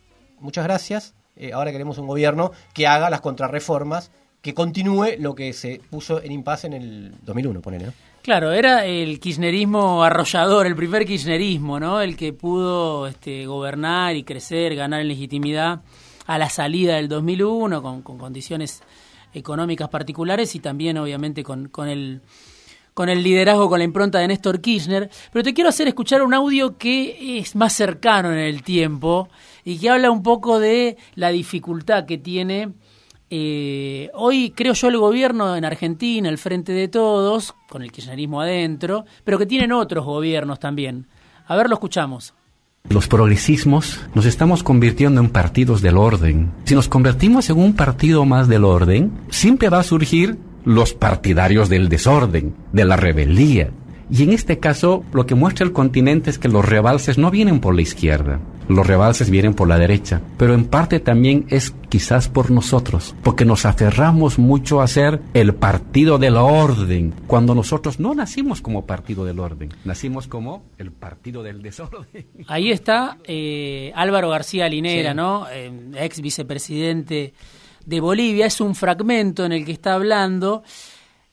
muchas 0.41 0.65
gracias, 0.65 1.13
eh, 1.37 1.53
ahora 1.53 1.71
queremos 1.71 1.97
un 1.99 2.07
gobierno 2.07 2.51
que 2.73 2.85
haga 2.85 3.09
las 3.09 3.21
contrarreformas, 3.21 4.11
que 4.41 4.53
continúe 4.53 5.11
lo 5.19 5.35
que 5.35 5.53
se 5.53 5.79
puso 5.89 6.21
en 6.21 6.33
impasse 6.33 6.67
en 6.67 6.73
el 6.73 7.13
2001, 7.21 7.61
ponele. 7.61 7.93
Claro, 8.23 8.51
era 8.51 8.85
el 8.85 9.21
kirchnerismo 9.21 10.03
arrollador, 10.03 10.67
el 10.67 10.75
primer 10.75 11.05
kirchnerismo, 11.05 11.79
¿no? 11.79 12.01
El 12.01 12.17
que 12.17 12.33
pudo 12.33 13.07
este, 13.07 13.45
gobernar 13.45 14.17
y 14.17 14.23
crecer, 14.23 14.75
ganar 14.75 14.99
en 14.99 15.07
legitimidad 15.07 15.79
a 16.25 16.37
la 16.37 16.49
salida 16.49 16.97
del 16.97 17.07
2001, 17.07 17.81
con, 17.81 18.01
con 18.01 18.17
condiciones 18.17 18.83
económicas 19.33 19.87
particulares 19.87 20.55
y 20.55 20.59
también, 20.59 20.97
obviamente, 20.97 21.41
con 21.41 21.87
el 21.87 22.21
con 22.99 23.07
el 23.07 23.23
liderazgo, 23.23 23.69
con 23.69 23.79
la 23.79 23.85
impronta 23.85 24.19
de 24.19 24.27
Néstor 24.27 24.59
Kirchner, 24.59 25.09
pero 25.31 25.41
te 25.41 25.53
quiero 25.53 25.69
hacer 25.69 25.87
escuchar 25.87 26.21
un 26.21 26.33
audio 26.33 26.77
que 26.77 27.39
es 27.39 27.55
más 27.55 27.71
cercano 27.71 28.29
en 28.29 28.39
el 28.39 28.61
tiempo 28.61 29.29
y 29.63 29.77
que 29.77 29.89
habla 29.89 30.11
un 30.11 30.21
poco 30.21 30.59
de 30.59 30.97
la 31.15 31.29
dificultad 31.29 32.05
que 32.05 32.17
tiene 32.17 32.73
eh, 33.29 34.09
hoy 34.15 34.51
creo 34.53 34.73
yo 34.73 34.89
el 34.89 34.97
gobierno 34.97 35.55
en 35.55 35.63
Argentina, 35.63 36.27
el 36.27 36.37
Frente 36.37 36.73
de 36.73 36.89
Todos, 36.89 37.55
con 37.69 37.83
el 37.83 37.91
kirchnerismo 37.93 38.41
adentro, 38.41 39.05
pero 39.23 39.37
que 39.37 39.45
tienen 39.45 39.71
otros 39.71 40.03
gobiernos 40.03 40.59
también. 40.59 41.07
A 41.47 41.55
ver, 41.55 41.69
lo 41.69 41.75
escuchamos. 41.75 42.33
Los 42.89 43.07
progresismos 43.07 44.01
nos 44.13 44.25
estamos 44.25 44.61
convirtiendo 44.61 45.21
en 45.21 45.29
partidos 45.29 45.81
del 45.81 45.95
orden. 45.95 46.51
Si 46.65 46.75
nos 46.75 46.89
convertimos 46.89 47.49
en 47.49 47.59
un 47.59 47.77
partido 47.77 48.25
más 48.25 48.49
del 48.49 48.65
orden, 48.65 49.11
siempre 49.29 49.69
va 49.69 49.79
a 49.79 49.83
surgir 49.83 50.37
los 50.65 50.93
partidarios 50.93 51.69
del 51.69 51.89
desorden, 51.89 52.55
de 52.73 52.85
la 52.85 52.95
rebeldía. 52.95 53.71
Y 54.11 54.23
en 54.23 54.33
este 54.33 54.57
caso, 54.57 55.03
lo 55.13 55.25
que 55.25 55.35
muestra 55.35 55.65
el 55.65 55.71
continente 55.71 56.29
es 56.29 56.39
que 56.39 56.47
los 56.47 56.65
rebalses 56.65 57.17
no 57.17 57.29
vienen 57.29 57.59
por 57.59 57.75
la 57.75 57.83
izquierda, 57.83 58.39
los 58.67 58.85
rebalses 58.85 59.29
vienen 59.29 59.53
por 59.53 59.67
la 59.67 59.77
derecha, 59.77 60.21
pero 60.37 60.55
en 60.55 60.65
parte 60.65 60.99
también 60.99 61.45
es 61.49 61.75
quizás 61.89 62.27
por 62.27 62.49
nosotros, 62.49 63.15
porque 63.21 63.45
nos 63.45 63.65
aferramos 63.65 64.39
mucho 64.39 64.81
a 64.81 64.87
ser 64.87 65.21
el 65.35 65.53
partido 65.53 66.17
del 66.17 66.37
orden, 66.37 67.13
cuando 67.27 67.53
nosotros 67.53 67.99
no 67.99 68.15
nacimos 68.15 68.61
como 68.61 68.87
partido 68.87 69.25
del 69.25 69.39
orden, 69.39 69.69
nacimos 69.85 70.27
como 70.27 70.63
el 70.79 70.91
partido 70.91 71.43
del 71.43 71.61
desorden. 71.61 72.25
Ahí 72.47 72.71
está 72.71 73.17
eh, 73.25 73.91
Álvaro 73.95 74.29
García 74.29 74.67
Linera, 74.69 75.13
¿no? 75.13 75.47
Eh, 75.51 75.71
ex 75.97 76.19
vicepresidente 76.21 77.33
de 77.85 77.99
Bolivia, 77.99 78.45
es 78.45 78.61
un 78.61 78.75
fragmento 78.75 79.45
en 79.45 79.51
el 79.51 79.65
que 79.65 79.71
está 79.71 79.93
hablando 79.93 80.63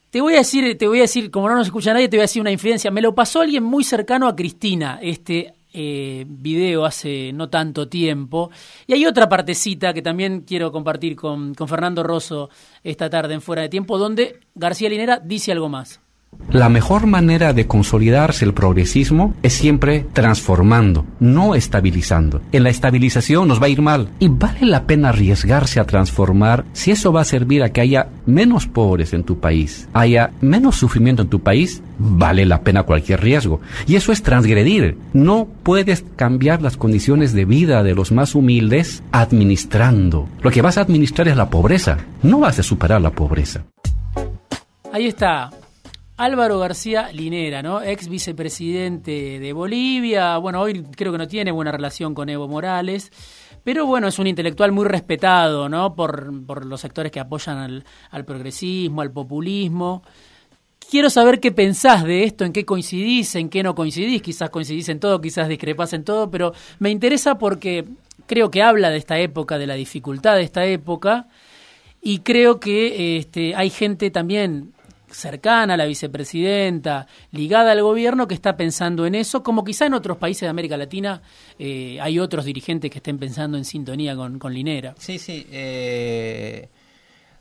te 0.09 0.21
voy 0.21 0.35
a 0.35 0.37
decir, 0.37 0.77
te 0.77 0.87
voy 0.87 0.99
a 0.99 1.01
decir, 1.01 1.29
como 1.29 1.49
no 1.49 1.55
nos 1.55 1.67
escucha 1.67 1.93
nadie, 1.93 2.07
te 2.07 2.17
voy 2.17 2.21
a 2.21 2.23
decir 2.23 2.41
una 2.41 2.51
infidencia. 2.51 2.89
Me 2.91 3.01
lo 3.01 3.13
pasó 3.13 3.41
alguien 3.41 3.63
muy 3.63 3.83
cercano 3.83 4.27
a 4.27 4.35
Cristina, 4.35 4.99
este 5.01 5.53
eh, 5.73 6.25
video 6.27 6.85
hace 6.85 7.31
no 7.33 7.49
tanto 7.49 7.87
tiempo. 7.87 8.49
Y 8.87 8.93
hay 8.93 9.05
otra 9.05 9.27
partecita 9.27 9.93
que 9.93 10.01
también 10.01 10.41
quiero 10.41 10.71
compartir 10.71 11.15
con, 11.15 11.53
con 11.53 11.67
Fernando 11.67 12.03
Rosso 12.03 12.49
esta 12.83 13.09
tarde 13.09 13.33
en 13.33 13.41
Fuera 13.41 13.63
de 13.63 13.69
Tiempo, 13.69 13.97
donde 13.97 14.39
García 14.55 14.89
Linera 14.89 15.19
dice 15.23 15.51
algo 15.51 15.69
más. 15.69 15.99
La 16.49 16.69
mejor 16.69 17.07
manera 17.07 17.51
de 17.51 17.67
consolidarse 17.67 18.45
el 18.45 18.53
progresismo 18.53 19.33
es 19.43 19.51
siempre 19.51 20.05
transformando, 20.13 21.05
no 21.19 21.55
estabilizando. 21.55 22.41
En 22.53 22.63
la 22.63 22.69
estabilización 22.69 23.49
nos 23.49 23.61
va 23.61 23.65
a 23.65 23.69
ir 23.69 23.81
mal 23.81 24.09
y 24.19 24.29
vale 24.29 24.65
la 24.65 24.85
pena 24.85 25.09
arriesgarse 25.09 25.81
a 25.81 25.85
transformar 25.85 26.63
si 26.71 26.91
eso 26.91 27.11
va 27.11 27.21
a 27.21 27.25
servir 27.25 27.63
a 27.63 27.73
que 27.73 27.81
haya 27.81 28.07
menos 28.25 28.65
pobres 28.65 29.11
en 29.11 29.23
tu 29.23 29.39
país, 29.39 29.89
haya 29.93 30.31
menos 30.39 30.77
sufrimiento 30.77 31.23
en 31.23 31.27
tu 31.27 31.41
país, 31.41 31.83
vale 31.99 32.45
la 32.45 32.61
pena 32.61 32.83
cualquier 32.83 33.21
riesgo. 33.21 33.59
Y 33.85 33.97
eso 33.97 34.13
es 34.13 34.23
transgredir. 34.23 34.97
No 35.11 35.49
puedes 35.63 36.05
cambiar 36.15 36.61
las 36.61 36.77
condiciones 36.77 37.33
de 37.33 37.43
vida 37.43 37.83
de 37.83 37.93
los 37.93 38.13
más 38.13 38.35
humildes 38.35 39.03
administrando. 39.11 40.29
Lo 40.41 40.51
que 40.51 40.61
vas 40.61 40.77
a 40.77 40.81
administrar 40.81 41.27
es 41.27 41.35
la 41.35 41.49
pobreza, 41.49 41.97
no 42.23 42.39
vas 42.39 42.57
a 42.57 42.63
superar 42.63 43.01
la 43.01 43.11
pobreza. 43.11 43.65
Ahí 44.93 45.07
está, 45.07 45.51
Álvaro 46.17 46.57
García 46.57 47.11
Linera, 47.11 47.61
¿no? 47.61 47.81
Ex 47.83 48.07
vicepresidente 48.07 49.39
de 49.39 49.53
Bolivia. 49.53 50.37
Bueno, 50.37 50.61
hoy 50.61 50.81
creo 50.95 51.11
que 51.11 51.19
no 51.19 51.27
tiene 51.27 51.51
buena 51.51 51.71
relación 51.71 52.15
con 52.15 52.27
Evo 52.27 52.47
Morales. 52.47 53.11
Pero 53.63 53.85
bueno, 53.85 54.07
es 54.07 54.17
un 54.17 54.25
intelectual 54.25 54.71
muy 54.71 54.85
respetado, 54.85 55.69
¿no? 55.69 55.93
Por, 55.93 56.45
por 56.45 56.65
los 56.65 56.81
sectores 56.81 57.11
que 57.11 57.19
apoyan 57.19 57.57
al, 57.59 57.85
al, 58.09 58.25
progresismo, 58.25 59.01
al 59.01 59.11
populismo. 59.11 60.01
Quiero 60.89 61.11
saber 61.11 61.39
qué 61.39 61.51
pensás 61.51 62.03
de 62.03 62.23
esto, 62.23 62.45
en 62.45 62.53
qué 62.53 62.65
coincidís, 62.65 63.35
en 63.35 63.49
qué 63.49 63.61
no 63.61 63.75
coincidís. 63.75 64.23
Quizás 64.23 64.49
coincidís 64.49 64.89
en 64.89 64.99
todo, 64.99 65.21
quizás 65.21 65.47
discrepás 65.47 65.93
en 65.93 66.03
todo, 66.03 66.31
pero 66.31 66.51
me 66.79 66.89
interesa 66.89 67.37
porque 67.37 67.85
creo 68.25 68.49
que 68.49 68.63
habla 68.63 68.89
de 68.89 68.97
esta 68.97 69.19
época, 69.19 69.59
de 69.59 69.67
la 69.67 69.75
dificultad 69.75 70.35
de 70.35 70.43
esta 70.43 70.65
época. 70.65 71.27
Y 72.01 72.19
creo 72.19 72.59
que 72.59 73.17
este, 73.17 73.53
hay 73.55 73.69
gente 73.69 74.09
también 74.09 74.73
cercana 75.09 75.75
a 75.75 75.77
la 75.77 75.85
vicepresidenta, 75.85 77.07
ligada 77.31 77.71
al 77.71 77.81
gobierno, 77.81 78.27
que 78.27 78.33
está 78.33 78.57
pensando 78.57 79.05
en 79.05 79.15
eso, 79.15 79.43
como 79.43 79.63
quizá 79.63 79.85
en 79.85 79.93
otros 79.93 80.17
países 80.17 80.41
de 80.41 80.49
América 80.49 80.77
Latina 80.77 81.21
eh, 81.57 81.97
hay 82.01 82.19
otros 82.19 82.45
dirigentes 82.45 82.91
que 82.91 82.97
estén 82.97 83.17
pensando 83.17 83.57
en 83.57 83.65
sintonía 83.65 84.15
con, 84.15 84.39
con 84.39 84.53
Linera. 84.53 84.95
Sí, 84.97 85.17
sí. 85.17 85.45
Eh, 85.51 86.67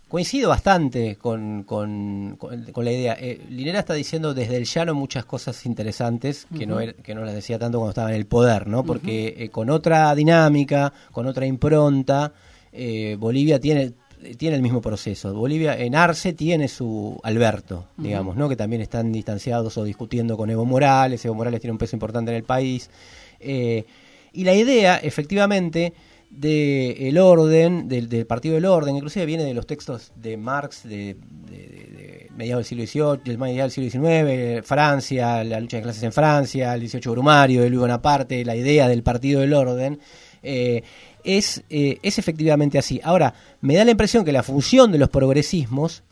coincido 0.09 0.48
bastante 0.50 1.16
con, 1.16 1.64
con, 1.64 2.37
con, 2.37 2.85
la 2.85 2.92
idea. 2.92 3.16
Eh, 3.18 3.44
Linera 3.50 3.81
está 3.81 3.94
diciendo 3.94 4.33
desde 4.35 4.57
el 4.57 4.64
llano 4.64 4.94
muchas 4.94 5.24
cosas 5.24 5.66
interesantes 5.66 6.46
que, 6.57 6.66
no, 6.66 6.79
que 7.02 7.14
no 7.14 7.24
las 7.24 7.35
decía 7.35 7.59
tanto 7.59 7.79
cuando 7.79 7.90
estaba 7.90 8.11
en 8.11 8.16
el 8.16 8.26
poder, 8.26 8.68
¿no? 8.68 8.85
Porque 8.85 9.50
con 9.52 9.70
otra 9.70 10.14
dinámica, 10.14 10.92
con 11.11 11.26
otra 11.26 11.46
impronta, 11.46 12.33
Bolivia 13.18 13.59
tiene 13.59 13.94
tiene 14.35 14.57
el 14.57 14.62
mismo 14.62 14.81
proceso. 14.81 15.33
Bolivia 15.35 15.77
en 15.77 15.95
Arce 15.95 16.33
tiene 16.33 16.69
su 16.69 17.19
Alberto, 17.23 17.87
digamos, 17.97 18.37
¿no? 18.37 18.49
que 18.49 18.57
también 18.57 18.83
están 18.83 19.12
distanciados 19.12 19.77
o 19.79 19.85
discutiendo 19.85 20.37
con 20.37 20.51
Evo 20.51 20.65
Morales. 20.65 21.25
Evo 21.25 21.35
Morales 21.35 21.61
tiene 21.61 21.73
un 21.73 21.79
peso 21.79 21.97
importante 21.97 22.31
en 22.31 22.37
el 22.37 22.45
país. 22.45 22.91
Eh, 23.41 23.85
y 24.33 24.45
la 24.45 24.55
idea, 24.55 24.97
efectivamente, 24.99 25.93
del 26.31 27.19
orden, 27.19 27.89
del, 27.89 28.27
Partido 28.27 28.57
del 28.57 28.67
Orden, 28.67 28.97
inclusive 28.97 29.25
viene 29.27 29.45
de 29.45 29.55
los 29.55 29.67
textos 29.67 30.12
de 30.17 30.37
Marx 30.37 30.83
de, 30.85 31.17
mediados 32.37 32.69
del 32.69 32.87
siglo 32.87 33.15
XVIII, 33.17 33.39
mediados 33.39 33.75
del 33.75 33.91
siglo 33.91 34.07
XIX, 34.07 34.67
Francia, 34.67 35.43
la 35.45 35.61
lucha 35.61 35.79
de 35.79 35.83
clases 35.85 36.03
en 36.03 36.12
Francia, 36.12 36.75
el 36.75 36.81
18 36.81 37.11
Brumario, 37.12 37.62
de 37.62 37.71
Luis 37.71 37.81
Bonaparte, 37.81 38.45
la 38.45 38.57
idea 38.57 38.89
del 38.89 39.03
Partido 39.03 39.41
del 39.41 39.55
Orden. 39.55 39.99
Eh, 40.43 40.83
es, 41.27 41.62
eh, 41.69 41.99
es 42.03 42.19
efectivamente 42.19 42.79
así. 42.79 43.01
Ahora, 43.03 43.35
me 43.61 43.75
da 43.75 43.85
la 43.85 43.91
impresión 43.91 44.25
que 44.25 44.33
la 44.33 44.43
función 44.43 44.93
de 44.93 44.99
los 44.99 45.11
progresismos 45.11 46.03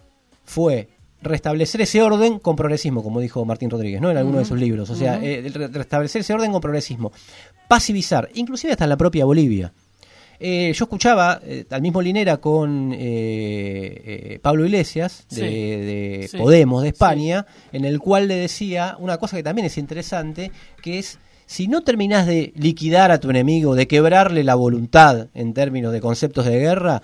fue 0.44 0.88
restablecer 1.22 1.81
ese 1.81 2.03
orden 2.03 2.38
con 2.38 2.55
progresismo, 2.55 3.03
como 3.03 3.20
dijo 3.20 3.44
Martín 3.44 3.70
Rodríguez, 3.70 4.00
¿no? 4.00 4.11
En 4.11 4.16
alguno 4.16 4.38
de 4.38 4.44
sus 4.44 4.59
libros. 4.59 4.90
O 4.90 4.96
sea, 4.96 5.18
eh, 5.22 5.50
restablecer 5.72 6.20
ese 6.20 6.35
orden 6.35 6.53
con 6.53 6.61
progresismo. 6.61 7.12
Pasivizar, 7.66 8.29
inclusive 8.35 8.72
hasta 8.72 8.85
en 8.85 8.90
la 8.90 8.96
propia 8.96 9.24
Bolivia. 9.24 9.72
Eh, 10.38 10.72
yo 10.74 10.85
escuchaba 10.85 11.40
al 11.70 11.81
mismo 11.81 12.03
Linera 12.03 12.38
con 12.38 12.90
Pablo 14.42 14.66
Iglesias 14.66 15.27
de, 15.31 16.29
Podemos 16.37 16.83
de 16.83 16.88
España, 16.88 17.46
en 17.72 17.85
el 17.87 18.00
cual 18.00 18.29
le 18.29 18.35
decía 18.35 18.96
una 18.98 19.16
cosa 19.16 19.37
que 19.37 19.42
también 19.44 19.66
es 19.66 19.79
interesante, 19.79 20.50
que 20.83 20.98
es 20.98 21.18
si 21.46 21.68
no 21.68 21.83
terminás 21.83 22.26
de 22.26 22.52
liquidar 22.57 23.11
a 23.11 23.20
tu 23.20 23.30
enemigo, 23.30 23.74
de 23.74 23.87
quebrarle 23.87 24.44
la 24.44 24.54
voluntad 24.54 25.28
en 25.35 25.54
términos 25.54 25.92
de 25.92 26.00
conceptos 26.00 26.46
de 26.46 26.59
guerra, 26.59 27.02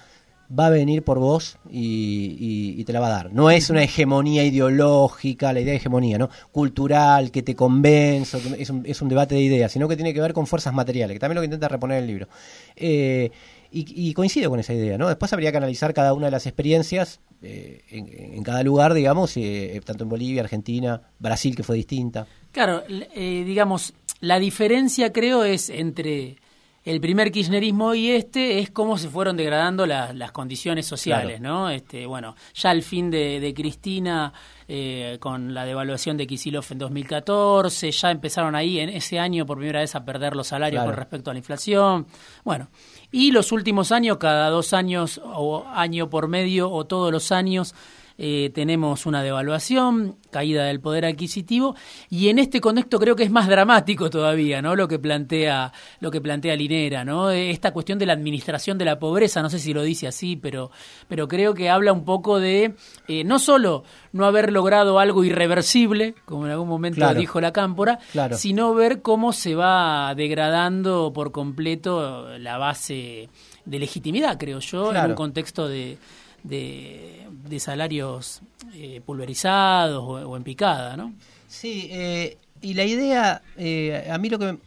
va 0.58 0.66
a 0.66 0.70
venir 0.70 1.02
por 1.02 1.18
vos 1.18 1.58
y, 1.70 2.82
te 2.84 2.92
la 2.92 3.00
va 3.00 3.06
a 3.06 3.10
dar. 3.10 3.32
No 3.32 3.50
es 3.50 3.70
una 3.70 3.82
hegemonía 3.82 4.44
ideológica, 4.44 5.52
la 5.52 5.60
idea 5.60 5.72
de 5.72 5.76
hegemonía, 5.76 6.18
¿no? 6.18 6.28
Cultural, 6.50 7.30
que 7.30 7.42
te 7.42 7.54
convenzo, 7.54 8.38
es 8.58 8.70
un, 8.70 8.82
es 8.84 9.00
un 9.00 9.08
debate 9.08 9.34
de 9.34 9.42
ideas, 9.42 9.70
sino 9.70 9.86
que 9.86 9.96
tiene 9.96 10.12
que 10.12 10.20
ver 10.20 10.32
con 10.32 10.46
fuerzas 10.46 10.74
materiales, 10.74 11.14
que 11.14 11.20
también 11.20 11.36
lo 11.36 11.40
que 11.42 11.46
intenta 11.46 11.68
reponer 11.68 11.98
el 11.98 12.06
libro. 12.06 12.28
Eh, 12.74 13.30
y, 13.72 14.12
coincido 14.14 14.50
con 14.50 14.60
esa 14.60 14.74
idea, 14.74 14.98
¿no? 14.98 15.08
Después 15.08 15.32
habría 15.32 15.50
que 15.50 15.58
analizar 15.58 15.94
cada 15.94 16.12
una 16.14 16.26
de 16.26 16.32
las 16.32 16.46
experiencias 16.46 17.20
eh, 17.42 17.82
en, 17.90 18.42
cada 18.42 18.62
lugar, 18.62 18.94
digamos, 18.94 19.36
eh, 19.36 19.80
tanto 19.84 20.04
en 20.04 20.10
Bolivia, 20.10 20.42
Argentina, 20.42 21.02
Brasil, 21.18 21.54
que 21.54 21.62
fue 21.62 21.76
distinta. 21.76 22.26
Claro, 22.52 22.82
digamos, 23.14 23.94
la 24.20 24.38
diferencia 24.38 25.12
creo 25.12 25.44
es 25.44 25.70
entre 25.70 26.36
el 26.84 27.00
primer 27.00 27.30
kirchnerismo 27.30 27.94
y 27.94 28.10
este 28.10 28.58
es 28.58 28.70
cómo 28.70 28.96
se 28.96 29.08
fueron 29.08 29.36
degradando 29.36 29.86
las 29.86 30.32
condiciones 30.32 30.86
sociales, 30.86 31.40
¿no? 31.40 31.68
Este, 31.68 32.06
bueno, 32.06 32.34
ya 32.54 32.70
al 32.70 32.82
fin 32.82 33.10
de, 33.10 33.52
Cristina 33.54 34.32
eh, 34.66 35.18
con 35.20 35.52
la 35.52 35.66
devaluación 35.66 36.16
de 36.16 36.26
Kisilov 36.26 36.64
en 36.70 36.78
2014, 36.78 37.90
ya 37.90 38.10
empezaron 38.10 38.54
ahí 38.54 38.80
en 38.80 38.88
ese 38.88 39.18
año 39.18 39.44
por 39.44 39.58
primera 39.58 39.80
vez 39.80 39.94
a 39.94 40.04
perder 40.04 40.34
los 40.34 40.48
salarios 40.48 40.82
con 40.84 40.94
respecto 40.94 41.30
a 41.30 41.34
la 41.34 41.38
inflación. 41.38 42.06
Bueno, 42.44 42.68
y 43.12 43.32
los 43.32 43.52
últimos 43.52 43.92
años, 43.92 44.18
cada 44.18 44.50
dos 44.50 44.72
años 44.72 45.20
o 45.24 45.66
año 45.74 46.10
por 46.10 46.28
medio 46.28 46.70
o 46.70 46.84
todos 46.84 47.12
los 47.12 47.32
años, 47.32 47.74
eh, 48.22 48.50
tenemos 48.54 49.06
una 49.06 49.22
devaluación, 49.22 50.16
caída 50.30 50.64
del 50.64 50.78
poder 50.78 51.06
adquisitivo 51.06 51.74
y 52.10 52.28
en 52.28 52.38
este 52.38 52.60
contexto 52.60 52.98
creo 52.98 53.16
que 53.16 53.22
es 53.22 53.30
más 53.30 53.48
dramático 53.48 54.10
todavía, 54.10 54.60
¿no? 54.60 54.76
Lo 54.76 54.88
que 54.88 54.98
plantea 54.98 55.72
lo 56.00 56.10
que 56.10 56.20
plantea 56.20 56.54
Linera, 56.54 57.02
¿no? 57.02 57.30
Esta 57.30 57.72
cuestión 57.72 57.98
de 57.98 58.04
la 58.04 58.12
administración 58.12 58.76
de 58.76 58.84
la 58.84 58.98
pobreza, 58.98 59.40
no 59.40 59.48
sé 59.48 59.58
si 59.58 59.72
lo 59.72 59.82
dice 59.82 60.06
así, 60.06 60.36
pero 60.36 60.70
pero 61.08 61.28
creo 61.28 61.54
que 61.54 61.70
habla 61.70 61.94
un 61.94 62.04
poco 62.04 62.38
de 62.38 62.74
eh, 63.08 63.24
no 63.24 63.38
solo 63.38 63.84
no 64.12 64.26
haber 64.26 64.52
logrado 64.52 64.98
algo 64.98 65.24
irreversible, 65.24 66.14
como 66.26 66.44
en 66.44 66.52
algún 66.52 66.68
momento 66.68 67.14
dijo 67.14 67.40
la 67.40 67.54
cámpora, 67.54 68.00
sino 68.32 68.74
ver 68.74 69.00
cómo 69.00 69.32
se 69.32 69.54
va 69.54 70.14
degradando 70.14 71.10
por 71.14 71.32
completo 71.32 72.36
la 72.38 72.58
base 72.58 73.30
de 73.64 73.78
legitimidad, 73.78 74.36
creo 74.38 74.58
yo, 74.58 74.94
en 74.94 75.10
un 75.10 75.14
contexto 75.14 75.68
de 75.68 75.96
de, 76.42 77.26
de 77.48 77.60
salarios 77.60 78.40
eh, 78.74 79.00
pulverizados 79.04 80.02
o, 80.02 80.36
en 80.36 80.42
picada, 80.42 80.96
¿no? 80.96 81.14
Sí, 81.48 81.88
eh, 81.90 82.38
y 82.60 82.74
la 82.74 82.84
idea, 82.84 83.42
eh, 83.56 84.08
a 84.10 84.18
mí 84.18 84.28
lo 84.28 84.38
que, 84.38 84.58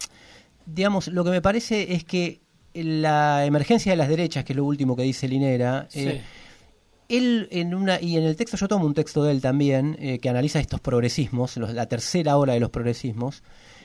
digamos, 0.65 1.07
lo 1.07 1.23
que 1.23 1.29
me 1.29 1.41
parece 1.41 1.93
es 1.93 2.03
que 2.03 2.41
la 2.73 3.45
emergencia 3.45 3.91
de 3.91 3.97
las 3.97 4.09
derechas, 4.09 4.43
que 4.43 4.53
es 4.53 4.57
lo 4.57 4.65
último 4.65 4.95
que 4.95 5.03
dice 5.03 5.27
Linera, 5.27 5.87
él 7.09 7.47
en 7.51 7.75
una 7.75 8.01
y 8.01 8.17
en 8.17 8.23
el 8.23 8.35
texto 8.35 8.57
yo 8.57 8.67
tomo 8.67 8.85
un 8.85 8.93
texto 8.93 9.23
de 9.23 9.31
él 9.31 9.41
también 9.41 10.19
que 10.19 10.29
analiza 10.29 10.59
estos 10.59 10.79
progresismos, 10.79 11.57
la 11.57 11.85
tercera 11.85 12.37
ola 12.37 12.53
de 12.53 12.59
los 12.59 12.71
progresismos, 12.71 13.43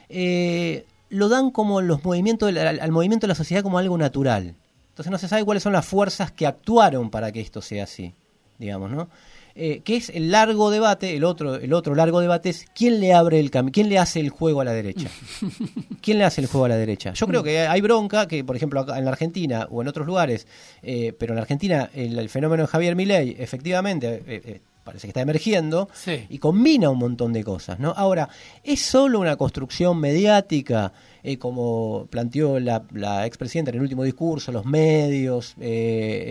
lo 0.09 1.29
dan 1.29 1.51
como 1.51 1.83
los 1.83 2.03
movimientos 2.03 2.57
al 2.57 2.93
movimiento 2.93 3.27
de 3.27 3.29
la 3.29 3.35
sociedad 3.35 3.63
como 3.63 3.79
algo 3.79 3.99
natural. 3.99 4.55
Entonces 4.99 5.13
no 5.13 5.19
se 5.19 5.29
sabe 5.29 5.45
cuáles 5.45 5.63
son 5.63 5.73
las 5.73 5.87
fuerzas 5.87 6.33
que 6.33 6.45
actuaron 6.45 7.09
para 7.09 7.31
que 7.31 7.41
esto 7.41 7.63
sea 7.63 7.85
así, 7.85 8.15
digamos, 8.59 8.91
¿no? 8.91 9.09
Eh, 9.55 9.81
que 9.85 9.95
es 9.95 10.09
el 10.09 10.33
largo 10.33 10.73
debate, 10.73 11.15
el 11.15 11.23
otro, 11.23 11.55
el 11.55 11.73
otro 11.73 11.95
largo 11.95 12.19
debate 12.19 12.49
es 12.49 12.67
quién 12.75 12.99
le 12.99 13.15
abre 13.15 13.39
el 13.39 13.53
camino, 13.53 13.71
quién 13.73 13.89
le 13.89 13.97
hace 14.01 14.19
el 14.19 14.31
juego 14.31 14.61
a 14.61 14.65
la 14.65 14.73
derecha. 14.73 15.09
¿Quién 16.03 16.19
le 16.19 16.25
hace 16.25 16.41
el 16.41 16.49
juego 16.49 16.65
a 16.65 16.71
la 16.71 16.77
derecha? 16.77 17.13
Yo 17.13 17.29
creo 17.29 17.45
que 17.45 17.61
hay 17.61 17.81
bronca 17.81 18.27
que, 18.27 18.43
por 18.43 18.57
ejemplo, 18.57 18.81
acá 18.81 18.99
en 18.99 19.05
la 19.05 19.13
Argentina 19.13 19.69
o 19.71 19.83
en 19.83 19.87
otros 19.87 20.05
lugares, 20.05 20.49
eh, 20.83 21.13
pero 21.17 21.33
en 21.33 21.37
la 21.37 21.43
Argentina 21.43 21.91
el, 21.95 22.29
fenómeno 22.29 22.65
de 22.65 22.67
Javier 22.67 22.97
Milei, 22.97 23.37
efectivamente, 23.39 24.25
eh, 24.27 24.61
parece 24.89 25.07
que 25.07 25.11
está 25.11 25.21
emergiendo 25.21 25.91
y 26.31 26.39
combina 26.39 26.89
un 26.89 26.99
montón 26.99 27.35
de 27.35 27.45
cosas, 27.45 27.79
¿no? 27.79 27.93
Ahora, 27.95 28.31
¿es 28.65 28.81
solo 28.81 29.21
una 29.21 29.37
construcción 29.37 30.01
mediática, 30.01 30.95
eh, 31.23 31.37
como 31.37 32.07
planteó 32.09 32.59
la, 32.59 32.83
la 32.95 33.27
expresidenta 33.27 33.71
en 33.71 33.77
el 33.77 33.83
último 33.83 34.03
discurso, 34.03 34.51
los 34.51 34.65
medios 34.65 35.55
eh, 35.61 35.67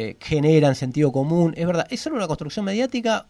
eh, 0.09 0.17
generan 0.19 0.73
sentido 0.73 1.11
común? 1.11 1.53
Es 1.55 1.67
verdad, 1.67 1.85
¿es 1.87 2.01
solo 2.01 2.15
una 2.15 2.27
construcción 2.27 2.65
mediática? 2.65 3.27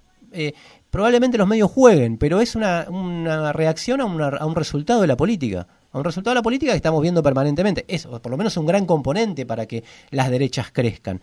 probablemente 0.91 1.37
los 1.37 1.47
medios 1.47 1.71
jueguen, 1.71 2.17
pero 2.17 2.41
es 2.41 2.55
una, 2.55 2.85
una 2.89 3.53
reacción 3.53 4.01
a, 4.01 4.03
a, 4.03 4.45
un 4.45 4.55
resultado 4.55 5.01
de 5.01 5.07
la 5.07 5.17
política. 5.17 5.67
A 5.91 5.97
un 5.97 6.03
resultado 6.03 6.33
de 6.33 6.39
la 6.39 6.43
política 6.43 6.73
que 6.73 6.77
estamos 6.77 7.01
viendo 7.01 7.23
permanentemente. 7.23 7.85
Es 7.87 8.05
por 8.05 8.29
lo 8.29 8.37
menos 8.37 8.55
un 8.57 8.65
gran 8.65 8.85
componente 8.85 9.45
para 9.45 9.65
que 9.65 9.83
las 10.11 10.29
derechas 10.29 10.69
crezcan. 10.71 11.21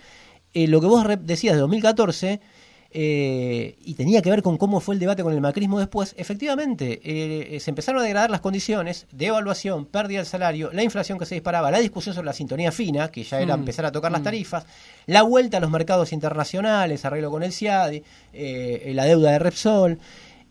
lo 0.55 0.81
que 0.81 0.87
vos 0.87 1.07
decías 1.21 1.55
de 1.55 1.61
2014 1.61 2.41
eh, 2.97 3.77
y 3.85 3.95
tenía 3.95 4.23
que 4.23 4.31
ver 4.31 4.41
con 4.41 4.57
cómo 4.57 4.79
fue 4.79 4.95
el 4.95 5.01
debate 5.01 5.25
con 5.25 5.35
el 5.35 5.41
macrismo 5.41 5.81
después, 5.81 6.15
efectivamente, 6.17 7.01
eh, 7.03 7.59
se 7.59 7.71
empezaron 7.73 8.01
a 8.01 8.05
degradar 8.05 8.31
las 8.31 8.41
condiciones 8.41 9.09
de 9.11 9.27
evaluación, 9.27 9.85
pérdida 9.85 10.19
del 10.19 10.27
salario, 10.27 10.71
la 10.73 10.85
inflación 10.85 11.19
que 11.19 11.27
se 11.27 11.35
disparaba, 11.35 11.73
la 11.73 11.81
discusión 11.81 12.15
sobre 12.15 12.27
la 12.27 12.33
sintonía 12.33 12.71
fina, 12.71 13.11
que 13.11 13.25
ya 13.25 13.41
era 13.41 13.57
mm. 13.57 13.61
empezar 13.61 13.85
a 13.85 13.91
tocar 13.91 14.13
las 14.13 14.21
mm. 14.21 14.25
tarifas, 14.25 14.65
la 15.07 15.23
vuelta 15.23 15.57
a 15.57 15.61
los 15.61 15.73
mercados 15.73 16.13
internacionales, 16.13 17.05
arreglo 17.05 17.33
con 17.33 17.43
el 17.43 17.53
CIADI, 17.53 18.05
eh, 18.33 18.93
la 18.95 19.07
deuda 19.07 19.33
de 19.33 19.39
Repsol. 19.41 19.99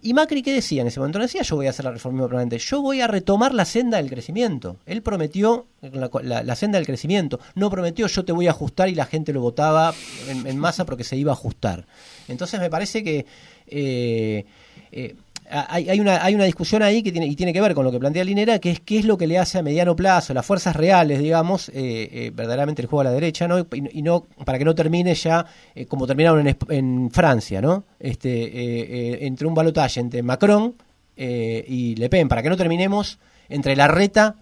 ¿Y 0.06 0.14
Macri 0.14 0.44
qué 0.44 0.54
decía 0.54 0.82
en 0.82 0.88
ese 0.88 1.00
momento? 1.00 1.18
No 1.18 1.24
decía 1.24 1.44
yo 1.44 1.56
voy 1.56 1.68
a 1.68 1.70
hacer 1.70 1.86
la 1.86 1.92
reforma 1.92 2.24
permanente, 2.28 2.60
yo 2.60 2.82
voy 2.82 3.00
a 3.00 3.08
retomar 3.08 3.54
la 3.54 3.64
senda 3.64 3.98
del 3.98 4.10
crecimiento. 4.10 4.76
Él 4.86 5.02
prometió 5.02 5.66
la, 5.82 6.56
senda 6.58 6.78
del 6.78 6.86
crecimiento, 6.86 7.40
no 7.56 7.70
prometió 7.70 8.08
yo 8.08 8.26
te 8.26 8.34
voy 8.34 8.48
a 8.48 8.52
ajustar 8.52 8.90
y 8.90 8.96
la 8.96 9.06
gente 9.06 9.32
lo 9.32 9.40
votaba 9.40 9.94
en, 10.28 10.60
masa 10.60 10.86
porque 10.86 11.06
se 11.06 11.16
iba 11.16 11.32
a 11.32 11.36
ajustar. 11.36 11.86
Entonces 12.28 12.60
me 12.60 12.70
parece 12.70 13.02
que 13.02 13.26
eh, 13.68 14.46
eh, 14.92 15.16
hay, 15.50 16.00
una, 16.00 16.24
hay 16.24 16.36
una 16.36 16.46
discusión 16.46 16.82
ahí 16.82 17.04
que 17.04 17.12
tiene, 17.12 17.28
y 17.28 17.36
tiene 17.36 17.54
que 17.54 17.62
ver 17.62 17.74
con 17.74 17.86
lo 17.86 17.92
que 17.92 18.00
plantea 18.00 18.24
Linera, 18.24 18.60
que 18.60 18.72
es 18.72 18.80
qué 18.80 19.00
es 19.00 19.06
lo 19.06 19.18
que 19.18 19.28
le 19.28 19.38
hace 19.38 19.60
a 19.60 19.62
mediano 19.62 19.96
plazo, 19.96 20.34
las 20.34 20.46
fuerzas 20.46 20.76
reales, 20.76 21.20
digamos, 21.20 21.70
eh, 21.70 21.74
eh, 22.12 22.32
verdaderamente 22.34 22.82
el 22.82 22.88
juego 22.88 23.02
a 23.02 23.04
la 23.06 23.12
derecha, 23.12 23.48
¿no? 23.48 23.60
Y, 23.60 24.02
no 24.02 24.26
para 24.46 24.58
que 24.58 24.66
no 24.66 24.76
termine 24.76 25.14
ya 25.16 25.46
eh, 25.76 25.86
como 25.86 26.08
terminaron 26.08 26.48
en, 26.70 27.12
Francia, 27.12 27.62
¿no? 27.62 27.86
Este, 28.00 29.26
entre 29.26 29.48
un 29.48 29.54
balotaje 29.54 30.00
entre 30.00 30.24
Macron 30.24 30.76
y 31.16 31.96
Le 31.96 32.10
Pen, 32.10 32.28
para 32.28 32.42
que 32.42 32.50
no 32.50 32.58
terminemos 32.58 33.20
entre 33.50 33.76
la 33.76 33.88
reta 33.88 34.36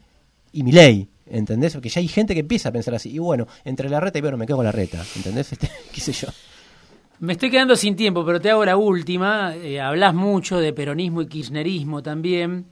y 0.51 0.63
Milei. 0.63 1.07
¿Entendés? 1.27 1.73
Porque 1.73 1.87
ya 1.87 2.01
hay 2.01 2.09
gente 2.09 2.33
que 2.33 2.41
empieza 2.41 2.69
a 2.69 2.71
pensar 2.73 2.93
así. 2.93 3.09
Y 3.09 3.17
bueno, 3.17 3.47
entre 3.63 3.89
la 3.89 4.01
reta 4.01 4.17
y 4.17 4.21
bueno, 4.21 4.37
me 4.37 4.45
quedo 4.45 4.57
con 4.57 4.65
la 4.65 4.71
reta. 4.71 5.01
¿Entendés? 5.15 5.53
Este, 5.53 5.69
¿Qué 5.93 6.01
sé 6.01 6.11
yo? 6.11 6.27
Me 7.21 7.33
estoy 7.33 7.51
quedando 7.51 7.75
sin 7.75 7.95
tiempo, 7.95 8.25
pero 8.25 8.41
te 8.41 8.49
hago 8.49 8.65
la 8.65 8.77
última. 8.77 9.55
Eh, 9.55 9.79
hablas 9.79 10.15
mucho 10.15 10.57
de 10.57 10.73
peronismo 10.73 11.21
y 11.21 11.27
kirchnerismo 11.27 12.01
también. 12.01 12.65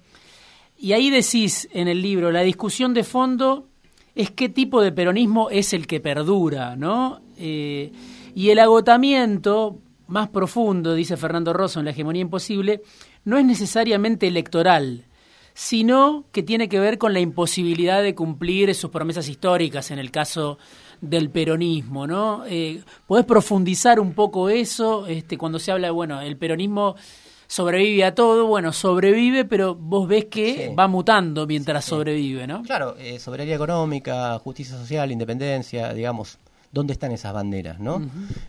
Y 0.75 0.93
ahí 0.93 1.11
decís 1.11 1.69
en 1.71 1.87
el 1.87 2.01
libro, 2.01 2.31
la 2.31 2.41
discusión 2.41 2.95
de 2.95 3.03
fondo 3.03 3.67
es 4.15 4.31
qué 4.31 4.49
tipo 4.49 4.81
de 4.81 4.91
peronismo 4.91 5.51
es 5.51 5.71
el 5.73 5.85
que 5.85 5.99
perdura, 5.99 6.75
¿no? 6.75 7.21
Eh, 7.37 7.91
y 8.33 8.49
el 8.49 8.57
agotamiento 8.57 9.77
más 10.07 10.29
profundo, 10.29 10.95
dice 10.95 11.15
Fernando 11.15 11.53
Rosso 11.53 11.77
en 11.77 11.85
La 11.85 11.91
hegemonía 11.91 12.23
imposible, 12.23 12.81
no 13.25 13.37
es 13.37 13.45
necesariamente 13.45 14.25
electoral, 14.25 15.05
sino 15.53 16.25
que 16.31 16.43
tiene 16.43 16.69
que 16.69 16.79
ver 16.79 16.97
con 16.97 17.13
la 17.13 17.19
imposibilidad 17.19 18.01
de 18.01 18.15
cumplir 18.15 18.73
sus 18.75 18.89
promesas 18.89 19.27
históricas, 19.27 19.91
en 19.91 19.99
el 19.99 20.11
caso 20.11 20.57
del 21.01 21.29
peronismo, 21.29 22.07
¿no? 22.07 22.43
Eh, 22.45 22.81
¿Podés 23.07 23.25
profundizar 23.25 23.99
un 23.99 24.13
poco 24.13 24.49
eso 24.49 25.07
este, 25.07 25.37
cuando 25.37 25.59
se 25.59 25.71
habla 25.71 25.87
de, 25.87 25.91
bueno, 25.91 26.21
el 26.21 26.37
peronismo 26.37 26.95
sobrevive 27.47 28.03
a 28.03 28.13
todo, 28.13 28.45
bueno, 28.45 28.71
sobrevive, 28.71 29.43
pero 29.43 29.73
vos 29.73 30.07
ves 30.07 30.25
que 30.25 30.73
va 30.77 30.87
mutando 30.87 31.47
mientras 31.47 31.83
sobrevive, 31.83 32.45
¿no? 32.45 32.61
Claro, 32.61 32.95
eh, 32.99 33.17
soberanía 33.17 33.55
económica, 33.55 34.37
justicia 34.39 34.77
social, 34.77 35.11
independencia, 35.11 35.91
digamos, 35.93 36.37
¿dónde 36.71 36.93
están 36.93 37.11
esas 37.11 37.33
banderas, 37.33 37.79
no? 37.79 38.01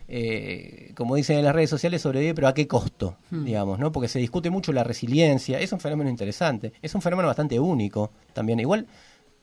Eh, 0.07 0.91
como 0.95 1.15
dicen 1.15 1.37
en 1.37 1.45
las 1.45 1.55
redes 1.55 1.69
sociales, 1.69 2.01
sobrevive, 2.01 2.33
pero 2.35 2.47
¿a 2.47 2.53
qué 2.53 2.67
costo, 2.67 3.17
hmm. 3.31 3.45
digamos, 3.45 3.79
no? 3.79 3.91
Porque 3.91 4.07
se 4.07 4.19
discute 4.19 4.49
mucho 4.49 4.73
la 4.73 4.83
resiliencia, 4.83 5.59
es 5.59 5.71
un 5.71 5.79
fenómeno 5.79 6.09
interesante, 6.09 6.73
es 6.81 6.93
un 6.95 7.01
fenómeno 7.01 7.27
bastante 7.27 7.59
único 7.59 8.11
también, 8.33 8.59
igual 8.59 8.87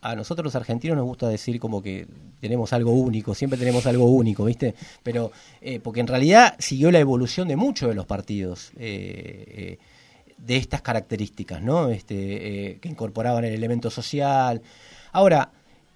a 0.00 0.14
nosotros 0.14 0.44
los 0.44 0.54
argentinos 0.54 0.96
nos 0.96 1.06
gusta 1.06 1.28
decir 1.28 1.58
como 1.58 1.82
que 1.82 2.06
tenemos 2.40 2.72
algo 2.72 2.92
único, 2.92 3.34
siempre 3.34 3.58
tenemos 3.58 3.86
algo 3.86 4.04
único, 4.04 4.44
¿viste? 4.44 4.74
Pero 5.02 5.32
eh, 5.60 5.80
porque 5.80 6.00
en 6.00 6.06
realidad 6.06 6.54
siguió 6.58 6.90
la 6.90 7.00
evolución 7.00 7.48
de 7.48 7.56
muchos 7.56 7.88
de 7.88 7.94
los 7.94 8.06
partidos 8.06 8.70
eh, 8.76 9.44
eh, 9.48 9.78
de 10.38 10.56
estas 10.56 10.82
características, 10.82 11.62
¿no? 11.62 11.88
Este, 11.88 12.78
que 12.80 12.88
incorporaban 12.88 13.44
el 13.44 13.54
elemento 13.54 13.90
social. 13.90 14.62
Ahora, 15.10 15.50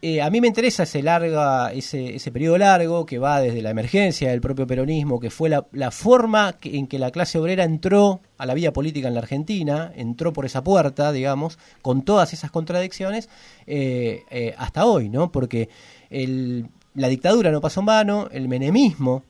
eh, 0.04 0.20
a 0.20 0.30
mí 0.30 0.40
me 0.40 0.48
interesa 0.48 0.82
ese, 0.82 1.00
larga, 1.00 1.72
ese, 1.72 2.16
ese 2.16 2.32
periodo 2.32 2.58
largo 2.58 3.06
que 3.06 3.20
va 3.20 3.40
desde 3.40 3.62
la 3.62 3.70
emergencia 3.70 4.30
del 4.30 4.40
propio 4.40 4.66
peronismo, 4.66 5.20
que 5.20 5.30
fue 5.30 5.48
la, 5.48 5.90
forma 5.92 6.56
en 6.64 6.88
que 6.88 6.98
la 6.98 7.12
clase 7.12 7.38
obrera 7.38 7.62
entró 7.62 8.20
a 8.36 8.44
la 8.44 8.54
vida 8.54 8.72
política 8.72 9.06
en 9.06 9.14
la 9.14 9.20
Argentina, 9.20 9.92
entró 9.94 10.32
por 10.32 10.44
esa 10.44 10.64
puerta, 10.64 11.12
digamos, 11.12 11.56
con 11.82 12.02
todas 12.02 12.32
esas 12.32 12.50
contradicciones, 12.50 13.28
eh, 13.68 14.24
eh, 14.30 14.56
hasta 14.58 14.86
hoy, 14.86 15.08
¿no? 15.08 15.30
Porque 15.30 15.68
el, 16.10 16.66
la 16.94 17.06
dictadura 17.06 17.52
no 17.52 17.60
pasó 17.60 17.78
en 17.78 17.86
vano, 17.86 18.28
el 18.32 18.48
menemismo, 18.48 19.22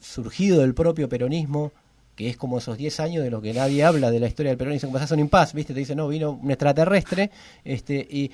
surgido 0.00 0.60
del 0.60 0.74
propio 0.74 1.08
peronismo, 1.08 1.72
que 2.14 2.28
es 2.28 2.36
como 2.36 2.58
esos 2.58 2.78
10 2.78 3.00
años 3.00 3.24
de 3.24 3.30
lo 3.30 3.42
que 3.42 3.52
nadie 3.52 3.82
habla 3.82 4.12
de 4.12 4.20
la 4.20 4.28
historia 4.28 4.50
del 4.50 4.58
peronismo, 4.58 4.90
como 4.90 5.00
pasa 5.00 5.14
un 5.14 5.20
impas, 5.20 5.54
¿viste? 5.54 5.74
Te 5.74 5.80
dicen, 5.80 5.96
no, 5.96 6.06
vino 6.06 6.38
un 6.40 6.52
extraterrestre, 6.52 7.32
este, 7.64 8.06
y 8.08 8.30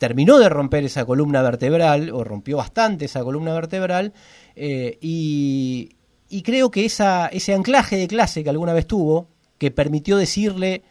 terminó 0.00 0.38
de 0.38 0.48
romper 0.48 0.82
esa 0.84 1.04
columna 1.04 1.42
vertebral, 1.42 2.08
o 2.10 2.24
rompió 2.24 2.56
bastante 2.56 3.04
esa 3.04 3.22
columna 3.22 3.52
vertebral, 3.52 4.14
eh, 4.56 4.96
y, 5.02 5.90
creo 6.42 6.70
que 6.70 6.86
esa, 6.86 7.26
ese 7.26 7.52
anclaje 7.52 7.96
de 7.98 8.08
clase 8.08 8.42
que 8.42 8.48
alguna 8.48 8.72
vez 8.72 8.86
tuvo, 8.86 9.28
que 9.58 9.70
permitió 9.70 10.16
decirle, 10.16 10.84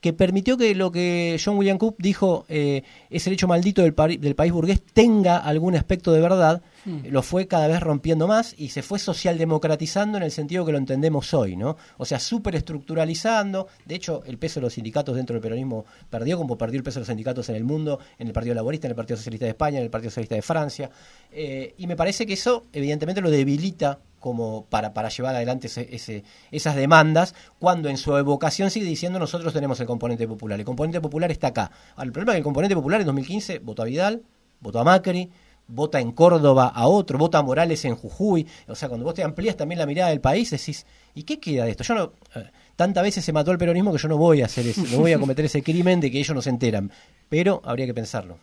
que 0.00 0.12
permitió 0.12 0.56
que 0.56 0.74
lo 0.74 0.90
que 0.90 1.40
John 1.42 1.58
William 1.58 1.78
Coop 1.78 1.96
dijo, 1.98 2.44
eh, 2.48 2.82
ese 3.10 3.30
hecho 3.30 3.48
maldito 3.48 3.82
del, 3.82 3.94
del 4.20 4.34
país 4.34 4.52
burgués, 4.52 4.82
tenga 4.92 5.36
algún 5.38 5.76
aspecto 5.76 6.12
de 6.12 6.20
verdad, 6.20 6.62
Mm. 6.84 7.08
lo 7.10 7.22
fue 7.22 7.46
cada 7.46 7.68
vez 7.68 7.80
rompiendo 7.80 8.26
más 8.26 8.54
y 8.56 8.70
se 8.70 8.82
fue 8.82 8.98
socialdemocratizando 8.98 10.16
en 10.16 10.24
el 10.24 10.30
sentido 10.30 10.64
que 10.64 10.72
lo 10.72 10.78
entendemos 10.78 11.34
hoy, 11.34 11.56
¿no? 11.56 11.76
O 11.98 12.04
sea, 12.04 12.18
superestructuralizando. 12.18 13.68
De 13.84 13.94
hecho, 13.94 14.22
el 14.24 14.38
peso 14.38 14.60
de 14.60 14.64
los 14.64 14.74
sindicatos 14.74 15.16
dentro 15.16 15.34
del 15.34 15.42
peronismo 15.42 15.84
perdió, 16.08 16.38
como 16.38 16.56
perdió 16.56 16.78
el 16.78 16.84
peso 16.84 16.96
de 16.96 17.00
los 17.02 17.08
sindicatos 17.08 17.48
en 17.50 17.56
el 17.56 17.64
mundo, 17.64 17.98
en 18.18 18.28
el 18.28 18.32
Partido 18.32 18.54
Laborista, 18.54 18.86
en 18.86 18.92
el 18.92 18.96
Partido 18.96 19.16
Socialista 19.18 19.44
de 19.44 19.50
España, 19.50 19.78
en 19.78 19.84
el 19.84 19.90
Partido 19.90 20.10
Socialista 20.10 20.34
de 20.36 20.42
Francia. 20.42 20.90
Eh, 21.30 21.74
y 21.76 21.86
me 21.86 21.96
parece 21.96 22.26
que 22.26 22.32
eso, 22.32 22.64
evidentemente, 22.72 23.20
lo 23.20 23.30
debilita 23.30 23.98
como 24.20 24.66
para, 24.66 24.94
para 24.94 25.08
llevar 25.08 25.34
adelante 25.34 25.66
ese, 25.66 26.24
esas 26.50 26.76
demandas, 26.76 27.34
cuando 27.58 27.88
en 27.88 27.96
su 27.96 28.16
evocación 28.16 28.70
sigue 28.70 28.86
diciendo 28.86 29.18
nosotros 29.18 29.52
tenemos 29.52 29.80
el 29.80 29.86
componente 29.86 30.28
popular. 30.28 30.58
El 30.58 30.66
componente 30.66 31.00
popular 31.00 31.30
está 31.30 31.48
acá. 31.48 31.70
el 31.98 32.12
problema 32.12 32.32
es 32.32 32.36
que 32.36 32.38
el 32.38 32.44
componente 32.44 32.76
popular 32.76 33.00
en 33.00 33.06
2015 33.06 33.58
votó 33.60 33.82
a 33.82 33.86
Vidal, 33.86 34.22
votó 34.60 34.78
a 34.78 34.84
Macri, 34.84 35.30
vota 35.66 36.00
en 36.00 36.12
Córdoba 36.12 36.70
a 36.74 36.86
otro, 36.88 37.18
vota 37.18 37.38
a 37.38 37.42
Morales 37.42 37.84
en 37.84 37.96
Jujuy. 37.96 38.46
O 38.68 38.74
sea, 38.74 38.88
cuando 38.88 39.04
vos 39.04 39.14
te 39.14 39.22
amplías 39.22 39.56
también 39.56 39.78
la 39.78 39.86
mirada 39.86 40.10
del 40.10 40.20
país, 40.20 40.50
decís, 40.50 40.86
¿y 41.14 41.22
qué 41.22 41.40
queda 41.40 41.64
de 41.64 41.72
esto? 41.72 41.84
Yo 41.84 41.94
no. 41.94 42.12
Eh, 42.34 42.50
tantas 42.76 43.02
veces 43.02 43.24
se 43.24 43.32
mató 43.32 43.50
el 43.52 43.58
peronismo 43.58 43.92
que 43.92 43.98
yo 43.98 44.08
no 44.08 44.16
voy 44.16 44.42
a 44.42 44.46
hacer 44.46 44.66
eso, 44.66 44.82
no 44.90 44.98
voy 44.98 45.12
a 45.12 45.18
cometer 45.18 45.44
ese 45.44 45.62
crimen 45.62 46.00
de 46.00 46.10
que 46.10 46.18
ellos 46.18 46.34
no 46.34 46.42
se 46.42 46.50
enteran. 46.50 46.90
Pero 47.28 47.62
habría 47.64 47.86
que 47.86 47.94
pensarlo. 47.94 48.38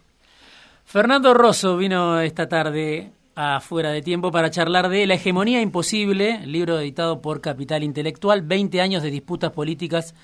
Fernando 0.85 1.33
Rosso 1.33 1.75
vino 1.75 2.19
esta 2.21 2.47
tarde. 2.47 3.11
A 3.39 3.59
Fuera 3.61 3.91
de 3.91 4.01
Tiempo 4.01 4.31
para 4.31 4.49
charlar 4.49 4.89
de 4.89 5.05
La 5.05 5.13
hegemonía 5.13 5.61
imposible, 5.61 6.39
libro 6.47 6.79
editado 6.79 7.21
por 7.21 7.39
Capital 7.39 7.83
Intelectual, 7.83 8.41
20 8.41 8.81
años 8.81 9.03
de 9.03 9.11
disputas 9.11 9.51
políticas 9.51 10.15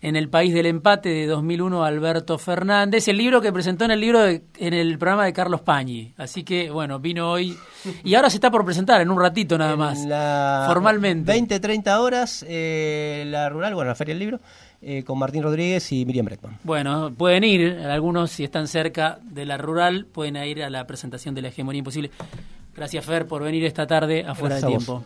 en 0.00 0.16
el 0.16 0.28
país 0.28 0.52
del 0.52 0.66
empate 0.66 1.08
de 1.08 1.26
2001 1.26 1.84
Alberto 1.84 2.36
Fernández, 2.36 3.06
el 3.06 3.16
libro 3.16 3.40
que 3.40 3.52
presentó 3.52 3.84
en 3.84 3.92
el 3.92 4.00
libro 4.00 4.26
en 4.26 4.74
el 4.74 4.98
programa 4.98 5.24
de 5.24 5.32
Carlos 5.32 5.60
Pañi. 5.60 6.14
Así 6.16 6.42
que 6.42 6.68
bueno, 6.70 6.98
vino 6.98 7.30
hoy 7.30 7.56
y 8.02 8.14
ahora 8.16 8.28
se 8.28 8.38
está 8.38 8.50
por 8.50 8.64
presentar 8.64 9.00
en 9.00 9.10
un 9.10 9.20
ratito 9.20 9.56
nada 9.56 9.76
más. 9.76 10.00
formalmente. 10.66 11.30
20 11.30 11.60
30 11.60 12.00
horas 12.00 12.44
eh, 12.48 13.22
la 13.28 13.48
rural, 13.48 13.76
bueno, 13.76 13.90
la 13.90 13.94
Feria 13.94 14.14
del 14.14 14.20
Libro. 14.20 14.40
Eh, 14.80 15.02
con 15.02 15.18
Martín 15.18 15.42
Rodríguez 15.42 15.90
y 15.90 16.06
Miriam 16.06 16.24
Bretman. 16.26 16.56
Bueno, 16.62 17.12
pueden 17.12 17.42
ir, 17.42 17.78
algunos 17.78 18.30
si 18.30 18.44
están 18.44 18.68
cerca 18.68 19.18
de 19.24 19.44
la 19.44 19.58
rural, 19.58 20.06
pueden 20.06 20.36
ir 20.36 20.62
a 20.62 20.70
la 20.70 20.86
presentación 20.86 21.34
de 21.34 21.42
la 21.42 21.48
hegemonía 21.48 21.80
imposible. 21.80 22.12
Gracias 22.76 23.04
Fer 23.04 23.26
por 23.26 23.42
venir 23.42 23.64
esta 23.64 23.88
tarde 23.88 24.24
afuera 24.24 24.54
de 24.54 24.62
tiempo. 24.62 25.02